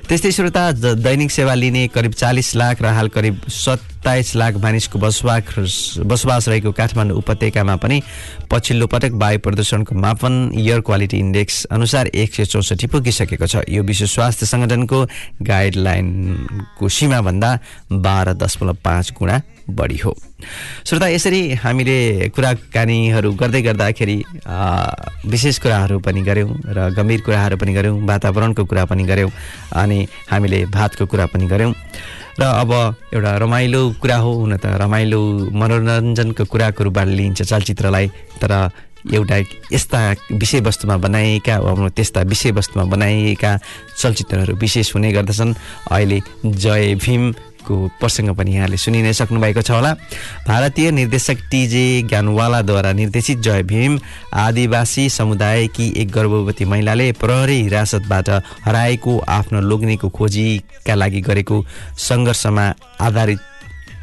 त्यस्तै 0.06 0.30
श्रोता 0.30 0.62
दैनिक 1.02 1.30
सेवा 1.30 1.54
लिने 1.54 1.86
करिब 1.90 2.12
चालिस 2.14 2.54
लाख 2.56 2.82
र 2.82 2.86
हाल 2.94 3.08
करिब 3.10 3.40
सत्ताइस 4.06 4.36
लाख 4.36 4.54
मानिसको 4.62 4.98
बसोबास 5.02 5.98
बसोबास 6.06 6.48
रहेको 6.48 6.70
काठमाडौँ 6.78 7.16
उपत्यकामा 7.18 7.74
पनि 7.82 7.98
पछिल्लो 8.46 8.86
पटक 8.86 9.12
वायु 9.18 9.38
प्रदूषणको 9.42 9.94
मापन 9.98 10.34
एयर 10.54 10.80
क्वालिटी 10.86 11.18
इन्डेक्स 11.18 11.64
अनुसार 11.74 12.06
एक 12.14 12.34
सय 12.34 12.44
चौसठी 12.46 12.86
पुगिसकेको 12.86 13.46
छ। 13.46 13.66
यो 13.66 13.82
विश्व 13.82 14.06
स्वास्थ्य 14.06 14.46
सङ्गठनको 14.46 14.98
गाइडलाइनको 15.42 16.88
सीमाभन्दा 16.88 17.50
बाह्र 17.90 18.34
दशमलव 18.38 18.76
पाँच 18.86 19.12
गुणा 19.18 19.40
बढी 19.74 19.98
हो। 19.98 20.14
श्रोता 20.86 21.08
यसरी 21.08 21.42
हामीले 21.58 22.30
कुराकानीहरू 22.30 23.32
गर्दै 23.34 23.62
गर्दाखेरि 23.62 24.18
विशेष 25.26 25.58
कुराहरू 25.58 25.98
पनि 25.98 26.22
गऱ्यौँ 26.22 26.50
र 26.62 26.90
गम्भीर 26.94 27.20
कुराहरू 27.26 27.56
पनि 27.58 27.74
गऱ्यौँ 27.74 27.98
वातावरणको 28.06 28.64
कुरा 28.70 28.84
पनि 28.86 29.02
गऱ्यौँ 29.02 29.30
अनि 29.82 29.98
हामीले 30.30 30.64
भातको 30.70 31.06
कुरा 31.10 31.26
पनि 31.34 31.46
गऱ्यौँ। 31.50 31.74
र 32.40 32.44
अब 32.44 32.72
एउटा 33.14 33.36
रमाइलो 33.36 33.80
कुरा 34.00 34.16
हो 34.16 34.32
हुन 34.32 34.56
त 34.56 34.66
रमाइलो 34.82 35.20
मनोरञ्जनको 35.56 36.44
कुराको 36.44 36.84
रूपबाट 36.84 37.08
लिइन्छ 37.08 37.42
चलचित्रलाई 37.42 38.06
तर 38.42 38.52
एउटा 39.14 39.36
यस्ता 39.72 40.00
विषयवस्तुमा 40.32 40.96
बनाइएका 40.96 41.58
वा 41.58 41.88
त्यस्ता 41.88 42.20
विषयवस्तुमा 42.28 42.84
बनाइएका 42.90 43.50
चलचित्रहरू 43.98 44.54
विशेष 44.56 44.94
हुने 44.94 45.12
गर्दछन्। 45.12 45.54
अहिले 45.90 46.20
जय 46.44 46.94
भीमको 47.66 47.98
प्रसङ्ग 48.00 48.30
पनि 48.36 48.54
यहाँले 48.54 48.76
सुनि 48.76 49.02
नै 49.02 49.12
सक्नुभएको 49.12 49.62
छ 49.62 49.70
होला। 49.70 49.92
भारतीय 50.46 50.90
निर्देशक 50.90 51.38
टिजे 51.50 52.02
ज्ञानवालाद्वारा 52.08 52.92
निर्देशित 52.92 53.38
जय 53.38 53.62
भीम 53.62 53.98
आदिवासी 54.34 55.08
समुदायकी 55.10 55.86
एक 55.96 56.10
गर्भवती 56.10 56.64
महिलाले 56.64 57.12
प्रहरी 57.12 57.60
हिरासतबाट 57.62 58.28
हराएको 58.66 59.18
आफ्नो 59.18 59.60
लोग्नेको 59.60 60.08
खोजीका 60.08 60.94
लागि 60.94 61.20
गरेको 61.20 61.64
सङ्घर्षमा 61.98 62.66
आधारित 63.00 63.40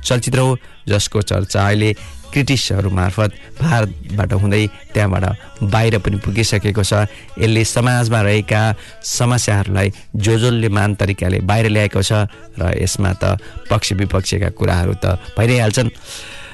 चलचित्र 0.03 0.39
हो 0.39 0.57
जसको 0.87 1.21
चर्चा 1.21 1.67
अहिले 1.67 1.95
क्रिटिसहरू 2.33 2.89
मार्फत 2.89 3.31
भारतबाट 3.61 4.33
हुँदै 4.33 4.65
त्यहाँबाट 4.93 5.25
बाहिर 5.63 5.97
पनि 6.01 6.17
पुगिसकेको 6.25 6.83
छ। 6.83 7.05
यसले 7.37 7.63
समाजमा 7.63 8.21
रहेका 8.21 8.61
समस्याहरूलाई 9.05 9.89
जो 10.17 10.33
जसले 10.41 10.69
मान 10.69 10.95
तरिकाले 10.97 11.39
बाहिर 11.45 11.69
ल्याएको 11.69 12.01
छ 12.01 12.25
र 12.57 12.73
यसमा 12.81 13.11
त 13.21 13.37
पक्ष 13.69 13.93
विपक्षका 14.01 14.49
कुराहरू 14.57 14.93
त 14.97 15.21
भइ 15.37 15.61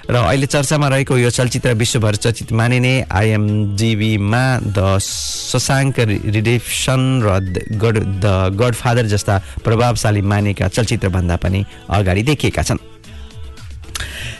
र 0.09 0.15
अहिले 0.15 0.45
चर्चामा 0.49 0.87
रहेको 0.89 1.17
यो 1.21 1.29
चलचित्र 1.29 1.73
विश्वभर 1.77 2.15
चर्चित 2.17 2.51
मानिने 2.51 2.93
आइएमजिबीमा 3.13 4.43
द 4.73 4.97
शशाङ्क 5.05 5.99
रिडेप्सन 6.33 7.01
र 7.21 7.37
गड 7.77 7.95
द 8.17 8.57
गडफादर 8.57 9.05
जस्ता 9.05 9.37
प्रभावशाली 9.61 10.21
मानेका 10.25 10.67
चलचित्रभन्दा 10.67 11.35
पनि 11.37 11.65
अगाडि 11.93 12.23
देखिएका 12.25 12.63
छन्। 12.63 12.88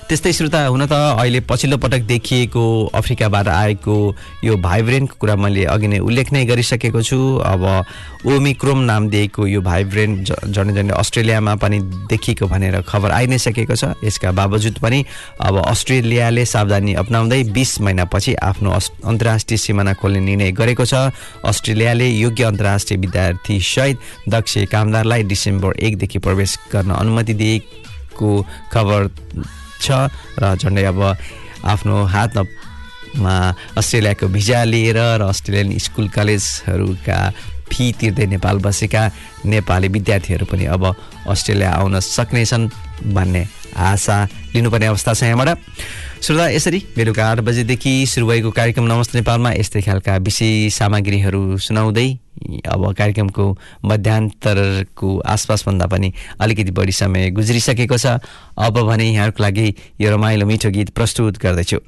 त्यस्तै 0.09 0.31
श्रोता 0.33 0.59
हुन 0.73 0.83
त 0.89 0.97
अहिले 1.21 1.39
पछिल्लो 1.45 1.77
पटक 1.77 2.01
देखिएको 2.09 2.61
अफ्रिकाबाट 2.97 3.47
आएको 3.47 3.95
यो 4.43 4.55
भाइब्रेन्टको 4.57 5.15
कुरा 5.21 5.35
मैले 5.37 5.63
अघि 5.69 5.87
नै 5.87 5.99
उल्लेख 6.01 6.31
नै 6.33 6.41
गरिसकेको 6.49 7.01
छु। 7.05 7.19
अब 7.45 7.61
ओमिक्रोम 8.25 8.79
नाम 8.89 9.09
दिएको 9.13 9.45
यो 9.47 9.61
भाइब्रेन्ट 9.61 10.49
झन्डै 10.49 10.73
झन्डै 10.73 10.95
अस्ट्रेलियामा 10.97 11.53
पनि 11.61 11.79
देखिएको 12.09 12.45
भनेर 12.49 12.81
खबर 12.89 13.11
आइ 13.13 13.27
नै 13.29 13.37
सकेको 13.37 13.75
छ। 13.77 13.93
यसका 14.01 14.31
बावजुद 14.33 14.81
पनि 14.81 15.05
अब 15.45 15.61
अस्ट्रेलियाले 15.61 16.45
सावधानी 16.45 16.93
अप्नाउँदै 16.97 17.43
बिस 17.53 17.71
महिनापछि 17.85 18.33
आफ्नो 18.49 18.73
अन्तर्राष्ट्रिय 19.05 19.57
सिमाना 19.61 19.93
खोल्ने 19.93 20.25
निर्णय 20.25 20.51
गरेको 20.57 20.89
छ। 20.89 21.13
अस्ट्रेलियाले 21.45 22.09
योग्य 22.09 22.43
अन्तर्राष्ट्रिय 22.49 22.97
विद्यार्थी 22.97 23.61
सहित 23.61 23.97
दक्ष 24.33 24.57
कामदारलाई 24.73 25.23
डिसेम्बर 25.29 25.77
एकदेखि 25.77 26.19
प्रवेश 26.25 26.57
गर्न 26.73 26.97
अनुमति 26.97 27.33
दिएको 27.37 28.29
खबर 28.73 29.01
छ 29.81 30.11
र 30.39 30.55
झन्डै 30.55 30.83
अब 30.91 30.99
आफ्नो 31.65 31.95
हातमा 32.13 33.35
अस्ट्रेलियाको 33.77 34.27
भिजा 34.27 34.63
लिएर 34.63 34.97
र 35.19 35.21
अस्ट्रेलियन 35.27 35.77
स्कुल 35.77 36.07
कलेजहरूका 36.15 37.17
फी 37.69 37.85
तिर्दै 37.99 38.25
नेपाल 38.33 38.57
बसेका 38.65 39.01
नेपाली 39.45 39.87
विद्यार्थीहरू 39.95 40.45
पनि 40.45 40.65
अब 40.75 40.83
अस्ट्रेलिया 41.29 41.71
आउन 41.71 41.99
सक्नेछन् 41.99 42.69
भन्ने 43.13 43.43
आशा 43.77 44.17
लिनुपर्ने 44.53 44.85
अवस्था 44.85 45.13
छ 45.13 45.23
यहाँबाट। 45.23 45.49
श्रोता 46.19 46.47
यसरी। 46.49 46.79
बेलुका 46.95 47.25
आठ 47.25 47.39
बजेदेखि 47.39 47.91
सुरु 48.05 48.27
भएको 48.27 48.49
कार्यक्रम 48.51 48.85
नमस्ते 48.85 49.17
नेपालमा 49.17 49.51
यस्तै 49.53 49.81
खालका 49.81 50.15
विषय 50.19 50.69
सामग्रीहरू 50.69 51.57
सुनाउँदै 51.57 52.07
अब 52.67 52.83
कार्यक्रमको 52.93 53.45
मध्यान्तरको 53.85 55.09
आसपासभन्दा 55.25 55.87
पनि 55.87 56.11
अलिकति 56.39 56.71
बढी 56.75 56.91
समय 56.91 57.29
गुज्रिसकेको 57.31 57.97
छ। 57.97 58.19
अब 58.59 58.75
भने 58.83 59.07
यहाँहरूको 59.09 59.43
लागि 59.43 59.67
यो 60.01 60.11
रमाइलो 60.11 60.45
मिठो 60.45 60.69
गीत 60.69 60.89
प्रस्तुत 60.91 61.39
गर्दैछु। 61.39 61.79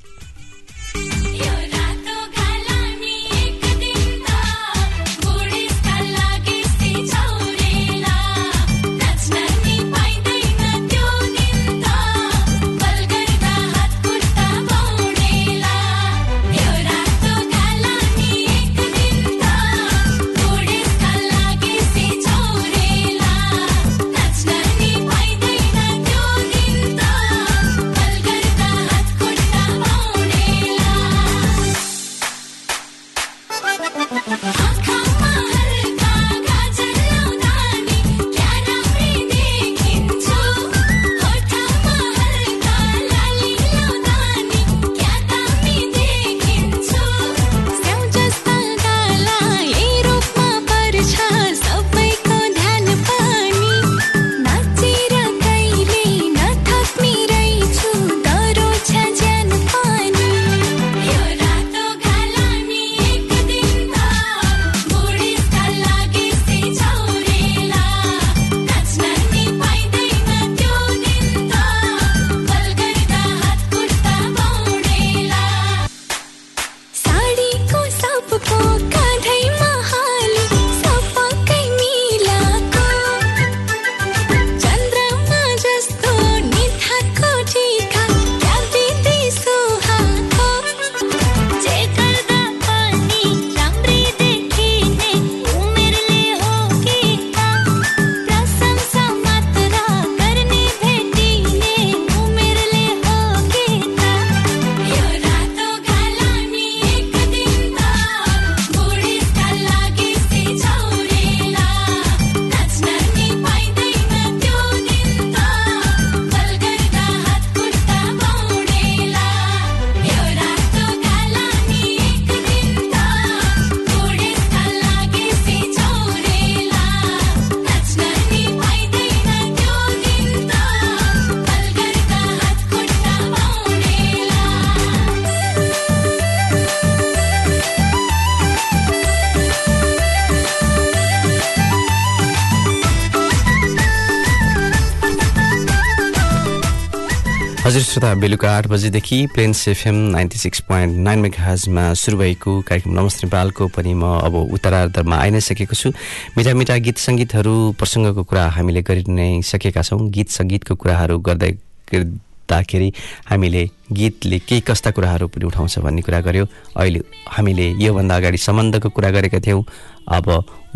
हजुर 147.61 147.81
श्रोता 147.81 148.13
बेलुका 148.17 148.51
आठ 148.57 148.67
बजेदेखि 148.67 149.17
Plains 149.33 149.67
FM 149.67 149.95
ninety 150.11 150.37
six 150.37 150.59
point 150.65 150.97
nine 150.97 151.19
मेघाजमा 151.19 151.83
सुरु 151.93 152.17
भएको 152.17 152.51
कार्यक्रम 152.65 152.93
नमस्ते 152.99 153.27
नेपालको 153.27 153.67
पनि 153.77 153.93
म 153.93 154.17
अब 154.17 154.35
उत्तरार्धमा 154.57 155.15
आइ 155.15 155.29
नै 155.29 155.39
सकेको 155.39 155.75
छु। 155.77 155.91
मिठा 156.37 156.53
मिठा 156.57 156.77
गीत 156.81 156.97
सङ्गीतहरू 156.97 157.53
प्रसङ्गको 157.77 158.23
कुरा 158.25 158.45
हामीले 158.57 158.81
गरि 158.81 159.03
नै 159.05 159.45
सकेका 159.45 159.81
छौँ। 159.85 160.09
गीत 160.09 160.29
सङ्गीतको 160.33 160.73
कुराहरू 160.73 161.19
गर्दै 161.21 161.51
सोद्धाखेरि 161.93 162.89
हामीले 163.29 163.63
गीतले 163.93 164.39
केही 164.41 164.61
कस्ता 164.65 164.91
कुराहरू 164.97 165.27
पनि 165.29 165.45
उठाउँछ 165.45 165.79
भन्ने 165.85 166.01
कुरा 166.01 166.19
गऱ्यो 166.25 166.45
अहिले 166.81 166.99
हामीले 167.29 167.67
योभन्दा 167.77 168.15
अगाडि 168.17 168.37
सम्बन्धको 168.41 168.89
कुरा 168.89 169.09
गरेका 169.21 169.39
थियौँ। 169.45 169.63
अब 170.09 170.27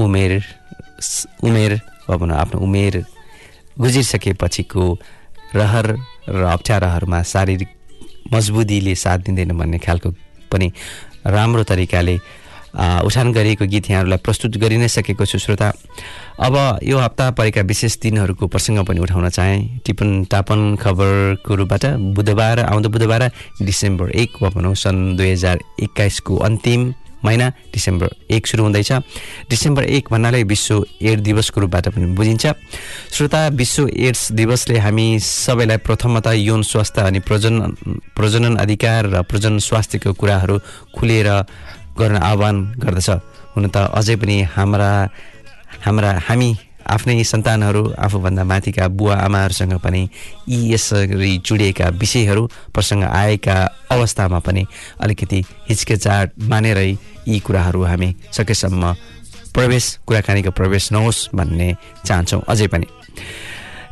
उमेर 0.05 0.37
उमेर 1.41 1.81
भनौँ 2.05 2.37
आफ्नो 2.37 2.61
उमेर 2.61 3.03
गुजिसकेपछिको 3.73 4.85
रहर 5.53 5.85
र 6.29 6.43
अप्ठ्याराहरूमा 6.47 7.21
शारीरिक 7.23 7.69
मजबुतीले 8.33 8.95
साथ 8.95 9.19
दिँदैन 9.25 9.51
भन्ने 9.57 9.77
खालको 9.77 10.09
पनि 10.51 10.71
राम्रो 11.27 11.63
तरिकाले 11.63 12.17
उठान 12.75 13.31
गरिएको 13.31 13.65
गीत 13.65 13.89
यहाँहरूलाई 13.89 14.19
प्रस्तुत 14.19 14.57
गरि 14.59 14.77
नै 14.77 14.87
सकेको 14.89 15.25
छु। 15.25 15.39
श्रोता 15.39 15.71
अब 16.43 16.55
यो 16.83 16.97
हप्ता 16.99 17.29
परेका 17.31 17.61
विशेष 17.63 17.97
दिनहरूको 18.03 18.47
प्रसङ्ग 18.51 18.83
पनि 18.83 18.99
उठाउन 18.99 19.29
चाहेँ। 19.29 19.79
टिपन 19.85 20.09
टापन 20.27 20.75
खबरको 20.75 21.55
रूपबाट 21.55 21.85
बुधबार 22.11 22.59
आउँदो 22.67 22.89
बुधबार 22.89 23.23
डिसेम्बर 23.61 24.11
एक 24.11 24.41
वा 24.41 24.49
भनौँ 24.51 24.75
सन् 24.75 25.15
दुई 25.15 25.31
हजार 25.31 25.59
एक्काइसको 25.79 26.35
अन्तिम 26.35 26.81
महिना 27.25 27.47
डिसेम्बर 27.73 28.09
एक 28.31 28.47
सुरु 28.47 28.63
हुँदैछ। 28.63 28.91
डिसेम्बर 29.49 29.83
एक 29.89 30.09
भन्नाले 30.11 30.43
विश्व 30.45 30.85
एड्स 31.01 31.23
दिवसको 31.23 31.61
रूपबाट 31.61 31.87
पनि 31.89 32.05
बुझिन्छ। 32.13 32.45
श्रोता 33.13 33.47
विश्व 33.59 33.89
एड्स 33.89 34.31
दिवसले 34.31 34.77
हामी 34.79 35.07
सबैलाई 35.19 35.77
प्रथमतः 35.81 36.31
यौन 36.39 36.61
स्वास्थ्य 36.63 37.01
अनि 37.01 37.19
प्रजनन 37.25 37.73
प्रजनन 38.15 38.55
अधिकार 38.57 39.09
र 39.09 39.21
प्रजनन 39.25 39.59
स्वास्थ्यको 39.61 40.13
कुराहरू 40.13 40.59
खुलेर 40.95 41.29
गर्न 41.97 42.15
आह्वान 42.21 42.55
गर्दछ। 42.77 43.09
हुन 43.55 43.67
त 43.69 43.89
अझै 43.95 44.15
पनि 44.21 44.41
हाम्रा 44.53 44.91
हाम्रा 45.85 46.11
हामी 46.27 46.49
आफ्नै 46.85 47.23
सन्तानहरू 47.23 47.83
आफूभन्दा 47.97 48.43
माथिका 48.43 48.87
बुवा 48.93 49.15
आमाहरूसँग 49.17 49.73
पनि 49.81 50.01
यी 50.49 50.57
यसरी 50.73 51.31
जोडिएका 51.41 51.87
विषयहरू 52.01 52.43
प्रसङ्ग 52.73 53.03
आएका 53.03 53.55
अवस्थामा 53.89 54.39
पनि 54.45 54.63
अलिकति 55.01 55.39
हिचकिचाट 55.69 56.27
मानेरै 56.51 56.91
यी 57.27 57.39
कुराहरू 57.39 57.83
हामी 57.83 58.15
सकेसम्म 58.31 58.93
प्रवेश 59.53 59.85
कुराकानीको 60.07 60.51
प्रवेश 60.51 60.91
नहोस् 60.91 61.29
भन्ने 61.35 61.75
चाहन्छौँ। 62.05 62.41
अझै 62.47 62.67
पनि। 62.67 62.87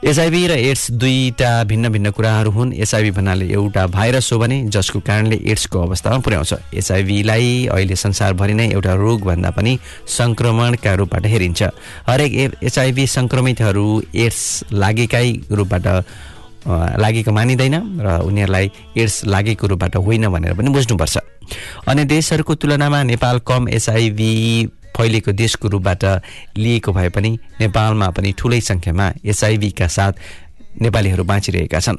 एचआइभी 0.04 0.48
र 0.48 0.52
एड्स 0.52 0.92
दुईटा 0.92 1.64
भिन्न 1.64 1.90
भिन्न 1.90 2.12
कुराहरू 2.12 2.52
हुन्। 2.52 2.74
एचआइभी 2.76 3.12
भन्नाले 3.16 3.46
एउटा 3.48 3.86
भाइरस 3.88 4.32
हो 4.34 4.40
भने 4.40 4.58
जसको 4.68 5.00
कारणले 5.00 5.40
एड्सको 5.48 5.80
अवस्थामा 5.80 6.18
पुर्याउँछ। 6.20 6.76
एचआइभीलाई 6.76 7.72
अहिले 7.72 7.96
संसारभरि 7.96 8.54
नै 8.54 8.68
एउटा 8.76 8.94
रोगभन्दा 9.00 9.50
पनि 9.56 9.80
सङ्क्रमणका 10.08 10.94
रूपबाट 11.00 11.26
हेरिन्छ। 11.26 11.62
हरेक 12.10 12.32
ए 12.36 12.46
एचआइभी 12.68 13.08
सङ्क्रमितहरू 13.08 13.88
एड्स 14.12 14.42
लागेकै 14.76 15.28
रूपबाट 15.52 15.88
लागेको 17.00 17.32
मानिँदैन 17.32 17.76
र 18.04 18.08
उनीहरूलाई 18.28 18.72
एड्स 19.00 19.26
लागेको 19.26 19.68
रूपबाट 19.68 19.96
होइन 19.96 20.28
भनेर 20.28 20.54
पनि 20.60 20.70
बुझ्नुपर्छ। 20.70 21.16
अन्य 21.88 22.06
देशहरूको 22.06 22.54
तुलनामा 22.56 23.04
नेपाल 23.04 23.40
कम 23.48 23.70
एचआइभी 23.70 24.32
फैलिएको 24.98 25.32
देशको 25.34 25.68
रूपबाट 25.74 26.04
लिएको 26.58 26.92
भए 26.94 27.10
पनि 27.10 27.32
नेपालमा 27.60 28.10
पनि 28.16 28.32
ठुलै 28.38 28.62
सङ्ख्यामा 28.62 29.08
एचआइभीका 29.26 29.88
साथ 29.88 30.14
नेपालीहरू 30.82 31.24
बाँचिरहेका 31.24 31.80
छन् 31.80 31.98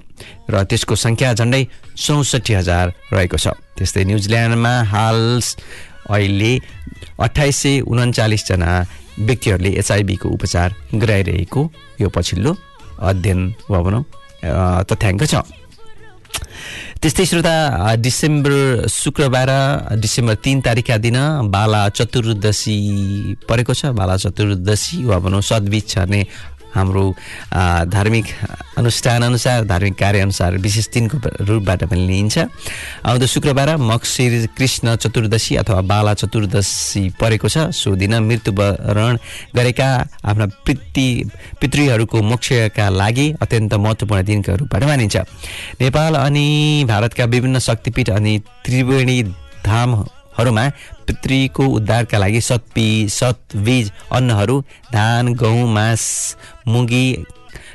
र 0.50 0.62
त्यसको 0.70 0.94
सङ्ख्या 0.96 1.32
झन्डै 1.34 1.62
चौसठी 1.94 2.52
हजार 2.54 2.86
रहेको 3.12 3.38
छ। 3.38 3.46
त्यस्तै 3.78 4.04
न्युजिल्यान्डमा 4.04 4.74
हाल 4.90 5.18
अहिले 6.10 6.52
अठाइस 7.18 7.56
सय 7.62 7.80
उन्चालिसजना 7.86 8.70
व्यक्तिहरूले 9.18 9.70
एचआइभीको 9.80 10.28
उपचार 10.28 10.68
गराइरहेको 10.94 11.62
यो 12.02 12.08
पछिल्लो 12.14 12.52
अध्ययन 13.10 13.40
वा 13.70 13.78
भनौँ 13.82 14.02
तथ्याङ्क 14.90 15.22
छ। 15.26 15.34
त्यस्तै 17.00 17.24
श्रोता 17.24 17.54
डिसेम्बर 17.96 18.52
शुक्रबार 18.88 19.50
डिसेम्बर 20.00 20.34
तिन 20.44 20.60
तारिकका 20.60 20.96
दिन 20.98 21.18
बाला 21.50 21.82
चतुर्दशी 21.88 22.76
परेको 23.48 23.72
छ। 23.74 23.92
बाला 23.92 24.16
चतुर्दशी 24.16 25.04
वा 25.04 25.18
भनौँ 25.18 25.42
सद्बिच 25.42 25.84
छर्ने 25.88 26.20
हाम्रो 26.74 27.04
धार्मिक 27.86 28.26
अनुष्ठानअनुसार 28.78 29.64
धार्मिक 29.64 29.94
कार्यअनुसार 29.94 30.56
विशेष 30.58 30.88
दिनको 30.94 31.18
रूपबाट 31.46 31.84
पनि 31.84 32.06
लिइन्छ। 32.06 32.38
आउँदो 33.04 33.26
शुक्रबार 33.26 33.76
मक्सिर 33.80 34.32
कृष्ण 34.56 34.96
चतुर्दशी 34.96 35.56
अथवा 35.56 35.80
बाला 35.80 36.14
चतुर्दशी 36.14 37.08
परेको 37.20 37.48
छ। 37.48 37.70
सो 37.72 37.94
दिन 37.94 38.14
मृत्युवरण 38.26 39.18
गरेका 39.56 39.88
आफ्ना 40.24 40.46
पितृ 40.66 41.06
पितृहरूको 41.60 42.22
मोक्षका 42.22 42.88
लागि 42.90 43.26
अत्यन्त 43.42 43.74
महत्त्वपूर्ण 43.74 44.22
दिनका 44.24 44.54
रूपबाट 44.54 44.82
मानिन्छ। 44.84 45.16
नेपाल 45.80 46.14
अनि 46.16 46.46
भारतका 46.88 47.24
विभिन्न 47.24 47.58
शक्तिपीठ 47.58 48.10
अनि 48.10 48.38
त्रिवेणी 48.64 49.22
धामहरूमा 49.64 50.64
पितृको 51.06 51.66
उद्धारका 51.76 52.18
लागि 52.18 52.40
सतपी 52.40 52.88
सतबीज 53.10 53.92
अन्नहरू 54.12 54.60
धान 54.92 55.34
गहुँ 55.34 55.66
मास 55.74 56.04
मुगी 56.68 57.06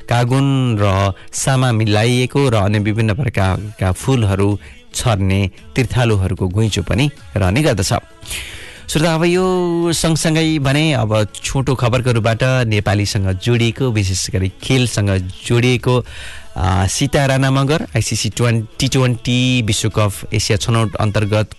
कागुन 0.10 0.78
र 0.82 1.14
सामा 1.34 1.72
मिलाइएको 1.72 2.50
र 2.50 2.56
अन्य 2.66 2.80
विभिन्न 2.88 3.14
प्रकारका 3.16 3.92
फुलहरू 3.92 4.50
छर्ने 4.96 5.42
तीर्थालुहरूको 5.76 6.48
घुइँचो 6.48 6.84
पनि 6.84 7.10
रहने 7.38 7.62
गर्दछ। 7.64 7.94
श्रोता 8.90 9.14
अब 9.16 9.24
यो 9.26 9.46
सँगसँगै 9.94 10.58
भने 10.66 10.82
अब 10.98 11.12
छोटो 11.34 11.76
खबरको 11.78 12.12
नेपालीसँग 12.66 13.28
जोडिएको 13.38 13.92
विशेष 13.94 14.30
गरी 14.34 14.50
खेलसँग 14.64 15.10
जोडिएको 15.46 15.96
Sita 16.90 17.26
Rana 17.26 17.50
Magar 17.52 17.82
ICC 17.96 18.30
twenty 18.34 18.88
twenty 18.90 19.40
विश्वकप 19.70 20.34
एसिया 20.34 20.58
छनौट 20.58 20.96
अन्तर्गत 20.96 21.54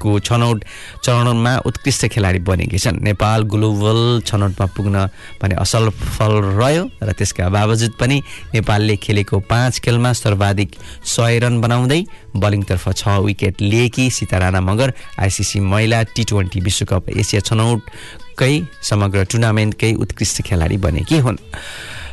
को 0.00 0.18
छनौट 0.20 0.64
चरणमा 1.04 1.56
उत्कृष्ट 1.66 2.06
खेलाडी 2.08 2.38
बनेकी 2.44 2.78
छन्। 2.78 3.00
नेपाल 3.02 3.42
ग्लोबल 3.52 4.20
छनौटमा 4.26 4.66
पुग्न 4.76 5.06
भने 5.42 5.54
असल 5.56 5.88
फल 5.90 6.32
रह्यो 6.58 6.84
र 7.02 7.12
त्यसका 7.12 7.48
बावजुद 7.48 7.92
पनि 8.00 8.20
नेपालले 8.54 8.96
खेलेको 8.96 9.40
पाँच 9.50 9.78
खेलमा 9.84 10.12
सर्वाधिक 10.14 10.76
सय 11.06 11.38
रन 11.38 11.60
बनाउँदै 11.60 12.00
बलिङतर्फ 12.36 12.84
छ 12.92 13.18
विकेट 13.24 13.62
लिएकी 13.62 14.10
सीता 14.10 14.38
राणा 14.38 14.60
मगर 14.60 14.92
आइसिसी 15.18 15.60
महिला 15.62 16.02
टी 16.14 16.24
ट्वेन्टी 16.24 16.60
विश्वकप 16.60 17.08
एसिया 17.10 17.40
छनौटकै 17.40 18.54
समग्र 18.82 19.24
टुर्नामेन्टकै 19.24 19.92
उत्कृष्ट 19.94 20.42
खेलाडी 20.42 20.76
बनेकी 20.78 21.18
हुन्। 21.18 21.38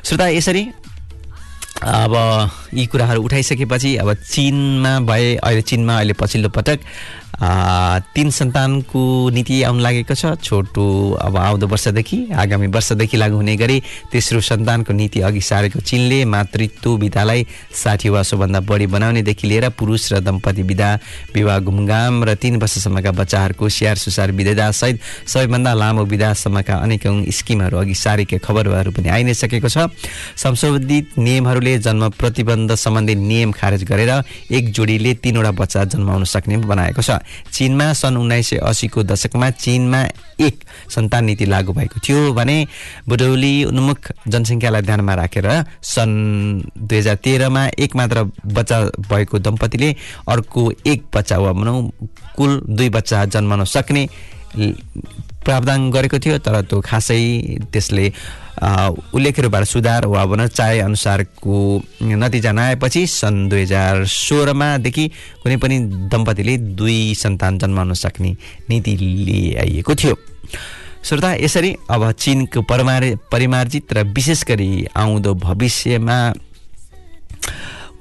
श्रोता 0.04 0.28
यसरी 0.30 0.63
अब 1.84 2.13
यी 2.74 2.86
कुराहरू 2.86 3.22
उठाइसकेपछि 3.24 3.96
अब 3.98 4.13
चिनमा 4.13 5.00
भए 5.10 5.36
अहिले 5.36 5.62
चिनमा 5.62 5.96
अहिले 5.98 6.13
पछिल्लो 6.13 6.50
पटक 6.50 6.80
तिन 7.34 8.30
सन्तानको 8.30 9.30
नीति 9.34 9.62
आउन 9.63 9.80
लागेको 9.82 10.15
छ। 10.15 10.26
छोटो 10.38 10.86
अब 11.17 11.38
आउँदो 11.38 11.67
वर्षदेखि 11.67 12.17
आगामी 12.32 12.67
वर्षदेखि 12.67 13.17
लागू 13.17 13.36
हुने 13.36 13.56
गरी 13.58 13.82
तेस्रो 14.12 14.41
सन्तानको 14.41 14.93
नीति 14.93 15.19
अघि 15.22 15.41
सारेको 15.41 15.80
चिनले 15.82 16.24
मातृत्व 16.26 16.96
विधालाई 16.98 17.46
साठी 17.74 18.10
वा 18.10 18.22
सोभन्दा 18.24 18.60
बढी 18.62 18.88
बनाउनेदेखि 18.88 19.48
लिएर 19.48 19.69
पुरुष 19.74 20.12
र 20.13 20.19
दम्पति 20.22 20.63
विधा 20.63 20.89
विवाह 21.36 21.60
घुमघाम 21.60 22.24
र 22.24 22.36
तिन 22.36 22.56
वर्षसम्मका 22.62 23.12
बच्चाहरूको 23.12 23.69
स्याहार 23.69 23.98
सुसार 23.98 24.32
विधासहित 24.32 25.00
सबैभन्दा 25.28 25.74
लामो 25.74 26.04
विधासम्मका 26.06 26.76
अनेकौँ 26.76 27.26
स्किमहरू 27.34 27.78
अघि 27.78 27.96
सारेका 27.96 28.38
खबरहरू 28.39 28.91
पनि 28.93 29.10
आइ 29.10 29.24
नै 29.24 29.34
सकेको 29.34 29.67
छ। 29.67 29.89
संशोधित 30.38 31.17
नियमहरूले 31.17 31.78
जन्म 31.80 32.10
प्रतिबन्ध 32.13 32.76
सम्बन्धी 32.78 33.15
नियम 33.15 33.52
खारेज 33.52 33.84
गरेर 33.84 34.12
एक 34.54 34.72
जोडीले 34.72 35.13
तीनवटा 35.17 35.52
बच्चा 35.52 35.84
जन्माउन 35.91 36.24
सक्ने 36.24 36.58
बनाएको 36.63 37.02
छ। 37.02 37.23
चीनमा 37.52 37.92
सन् 37.94 38.18
उन्नाइस 38.18 38.50
सय 38.50 38.58
असीको 38.64 39.04
दशकमा 39.04 39.50
चीनमा 39.58 40.02
एक 40.40 40.64
सन्तान 40.90 41.26
नीति 41.26 41.46
लागू 41.46 41.74
भएको 41.74 42.00
थियो 42.00 42.34
भने 42.34 42.58
बुढौली 43.10 43.54
उन्मुख 43.66 44.12
जनसङ्ख्यालाई 44.28 44.82
ध्यानमा 44.82 45.14
राखेर 45.16 45.48
सन् 45.86 46.16
दुई 46.80 46.98
हजार 46.98 47.16
तेह्रमा 47.24 47.66
एक 47.80 47.96
मात्र 47.96 48.24
बच्चा 48.54 48.80
भएको 49.10 49.40
दम्पतिले 49.40 49.96
अर्को 50.28 50.72
एक 50.86 51.04
बच्चा 51.16 51.38
वा 51.40 51.52
भनौँ 51.54 51.78
कुल 52.36 52.62
दुई 52.70 52.90
बच्चा 52.90 53.26
जन्माउन 53.28 53.64
सक्ने 53.68 54.08
प्रावधान 55.45 55.89
गरेको 55.91 56.17
थियो 56.19 56.38
तर 56.45 56.62
त्यो 56.69 56.79
खासै 56.82 57.19
त्यसले 57.71 58.08
अ, 58.53 58.89
उल्लेख्यहरूबाट 59.17 59.63
सुधार 59.65 60.06
वा 60.08 60.25
भनौँ 60.29 60.47
चाहे 60.47 60.79
अनुसारको 60.79 61.56
नतिजा 62.21 62.51
नआएपछि 62.51 63.01
सन् 63.10 63.49
दुई 63.49 63.62
हजार 63.62 64.06
सोह्रमादेखि 64.06 65.06
कुनै 65.43 65.58
पनि 65.63 65.79
दम्पतिले 66.13 66.58
दुई 66.79 66.97
सन्तान 67.17 67.58
जन्माउन 67.60 67.93
सक्ने 68.03 68.32
नीति 68.69 68.93
ल्याइएको 69.01 69.95
थियो। 69.95 70.15
श्रोता 71.03 71.34
यसरी 71.43 71.75
अब 71.91 72.12
चिनको 72.23 72.62
परमार 72.63 73.03
परिमार्जित 73.32 73.93
र 73.93 74.03
विशेष 74.15 74.43
गरी 74.47 74.69
आउँदो 74.95 75.34
भविष्यमा 75.43 76.17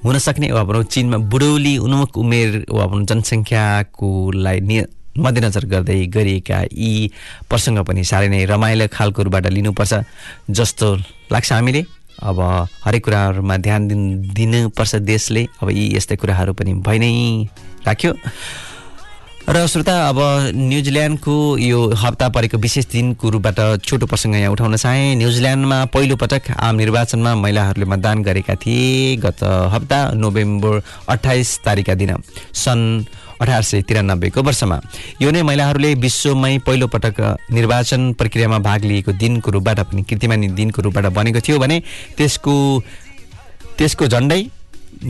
हुन 0.05 0.17
सक्ने 0.19 0.51
वा 0.51 0.63
भनौँ 0.63 0.83
चिनमा 0.93 1.17
बुढौली 1.31 1.77
उन्मुख 1.83 2.17
उमेर 2.17 2.65
वा 2.69 2.85
भनौँ 2.87 3.05
जनसङ्ख्याकोलाई 3.09 4.59
नि 4.69 4.77
मध्यनजर 5.17 5.65
गर्दै 5.65 6.05
गरिएका 6.09 6.59
यी 6.73 7.11
प्रसङ्ग 7.49 7.85
पनि 7.85 8.03
साह्रै 8.03 8.29
नै 8.29 8.45
रमाइलो 8.45 8.87
खालको 8.89 9.21
रूपबाट 9.23 9.45
लिनुपर्छ। 9.53 9.93
जस्तो 10.49 10.87
लाग्छ 11.31 11.51
हामीले। 11.53 11.81
अब 12.23 12.39
हरेक 12.85 13.03
कुराहरूमा 13.05 13.57
ध्यान 13.57 13.87
दिन 13.87 14.01
दिनुपर्छ 14.33 14.95
देशले। 15.05 15.43
अब 15.61 15.69
यी 15.69 15.95
यस्तै 15.97 16.15
कुराहरू 16.15 16.53
पनि 16.53 16.73
भइ 16.85 16.97
नै 16.99 17.13
राख्यो। 17.85 18.13
र 19.43 19.67
श्रोता 19.67 20.07
अब 20.07 20.19
न्युजिल्यान्डको 20.55 21.35
यो 21.59 21.79
हप्ता 21.99 22.27
परेको 22.31 22.57
विशेष 22.63 22.85
दिनको 22.95 23.29
रूपबाट 23.29 23.83
छोटो 23.83 24.05
प्रसङ्ग 24.07 24.35
यहाँ 24.39 24.51
उठाउन 24.55 24.75
चाहे। 24.79 25.15
न्युजिल्यान्डमा 25.19 25.77
पहिलो 25.91 26.15
पटक 26.15 26.55
आम 26.55 26.75
निर्वाचनमा 26.79 27.35
महिलाहरूले 27.35 27.85
मतदान 27.85 28.23
गरेका 28.23 28.55
थिए। 28.55 29.19
गत 29.19 29.43
हप्ता 29.43 29.99
नोभेम्बर 30.15 30.81
अठाइस 31.09 31.59
तारिकका 31.59 31.93
दिन 31.99 32.23
सन् 32.55 33.03
अठार 33.41 33.63
सय 33.63 33.81
तिरानब्बेको 33.87 34.41
वर्षमा। 34.43 34.77
यो 35.21 35.31
नै 35.31 35.41
महिलाहरूले 35.41 35.93
विश्वमै 35.95 36.57
पहिलो 36.65 36.87
पटक 36.87 37.17
निर्वाचन 37.51 38.01
प्रक्रियामा 38.19 38.59
भाग 38.59 38.83
लिएको 38.85 39.11
दिनको 39.13 39.51
रूपबाट 39.51 39.79
पनि 39.89 40.01
कीर्तिमानी 40.03 40.47
दिनको 40.57 40.81
रूपबाट 40.81 41.05
बनेको 41.13 41.39
थियो 41.39 41.59
भने 41.59 41.81
त्यसको 42.17 42.53
त्यसको 43.77 44.07
झन्डै 44.07 44.41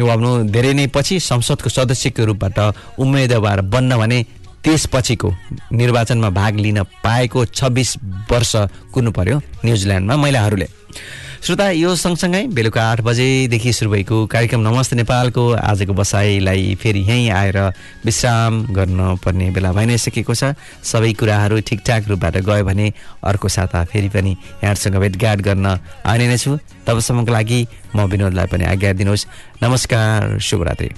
आफ्नो 0.09 0.31
धेरै 0.49 0.73
नै 0.73 0.87
पछि 0.87 1.19
संसदको 1.19 1.69
सदस्यको 1.69 2.25
रूपबाट 2.25 2.57
उम्मेदवार 2.99 3.61
बन्न 3.73 3.97
भने 3.97 4.19
त्यसपछिको 4.63 5.29
निर्वाचनमा 5.75 6.29
भाग 6.29 6.53
लिन 6.63 6.79
पाएको 7.03 7.45
छब्बिस 7.51 7.89
वर्ष 8.31 8.51
कुर्नु 8.93 9.11
पर्यो 9.11 9.37
न्युजिल्यान्डमा 9.65 10.15
महिलाहरूले। 10.15 10.67
श्रोता 11.43 11.69
यो 11.75 11.91
सँगसँगै 11.99 12.55
बेलुका 12.55 12.79
आठ 12.81 12.99
बजेदेखि 13.03 13.71
सुरु 13.75 13.91
भएको 13.91 14.15
कार्यक्रम 14.31 14.61
नमस्ते 14.63 14.95
नेपालको 14.95 15.43
आजको 15.51 15.93
बसाइलाई 15.93 16.75
फेरि 16.79 16.99
यहीँ 17.03 17.29
आएर 17.35 17.59
विश्राम 18.07 18.71
गर्नुपर्ने 18.71 19.49
बेला 19.51 19.71
भइ 19.75 19.85
नै 19.85 19.97
सकेको 19.99 20.31
छ। 20.31 20.55
सबै 20.87 21.11
कुराहरू 21.19 21.59
ठिकठाक 21.67 22.07
रूपबाट 22.07 22.47
गयो 22.47 22.63
भने 22.63 22.87
अर्को 23.27 23.47
साता 23.51 23.83
फेरि 23.91 24.09
पनि 24.15 24.31
यहाँहरूसँग 24.31 24.95
भेटघाट 25.03 25.39
गर्न 25.43 25.67
आउने 26.07 26.27
नै 26.31 26.37
छु 26.39 26.55
तबसम्मको 26.87 27.31
लागि 27.35 27.59
म 27.91 28.07
विनोदलाई 28.07 28.47
पनि 28.47 28.63
आज्ञा 28.63 28.93
दिनुहोस्। 29.03 29.27
नमस्कार 29.63 30.39
शुभरात्रि। 30.39 30.89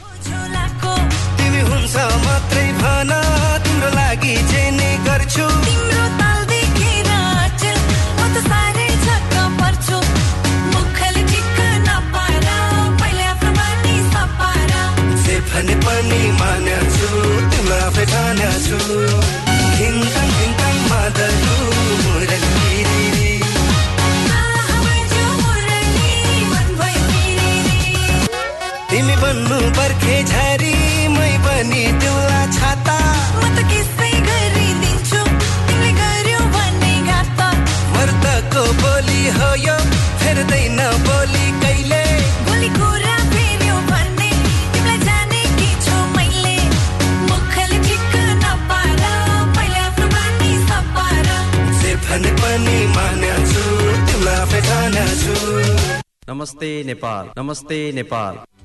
नेपाल। 56.95 57.29
नमस्ते 57.37 57.91
नेपाल। 57.91 58.45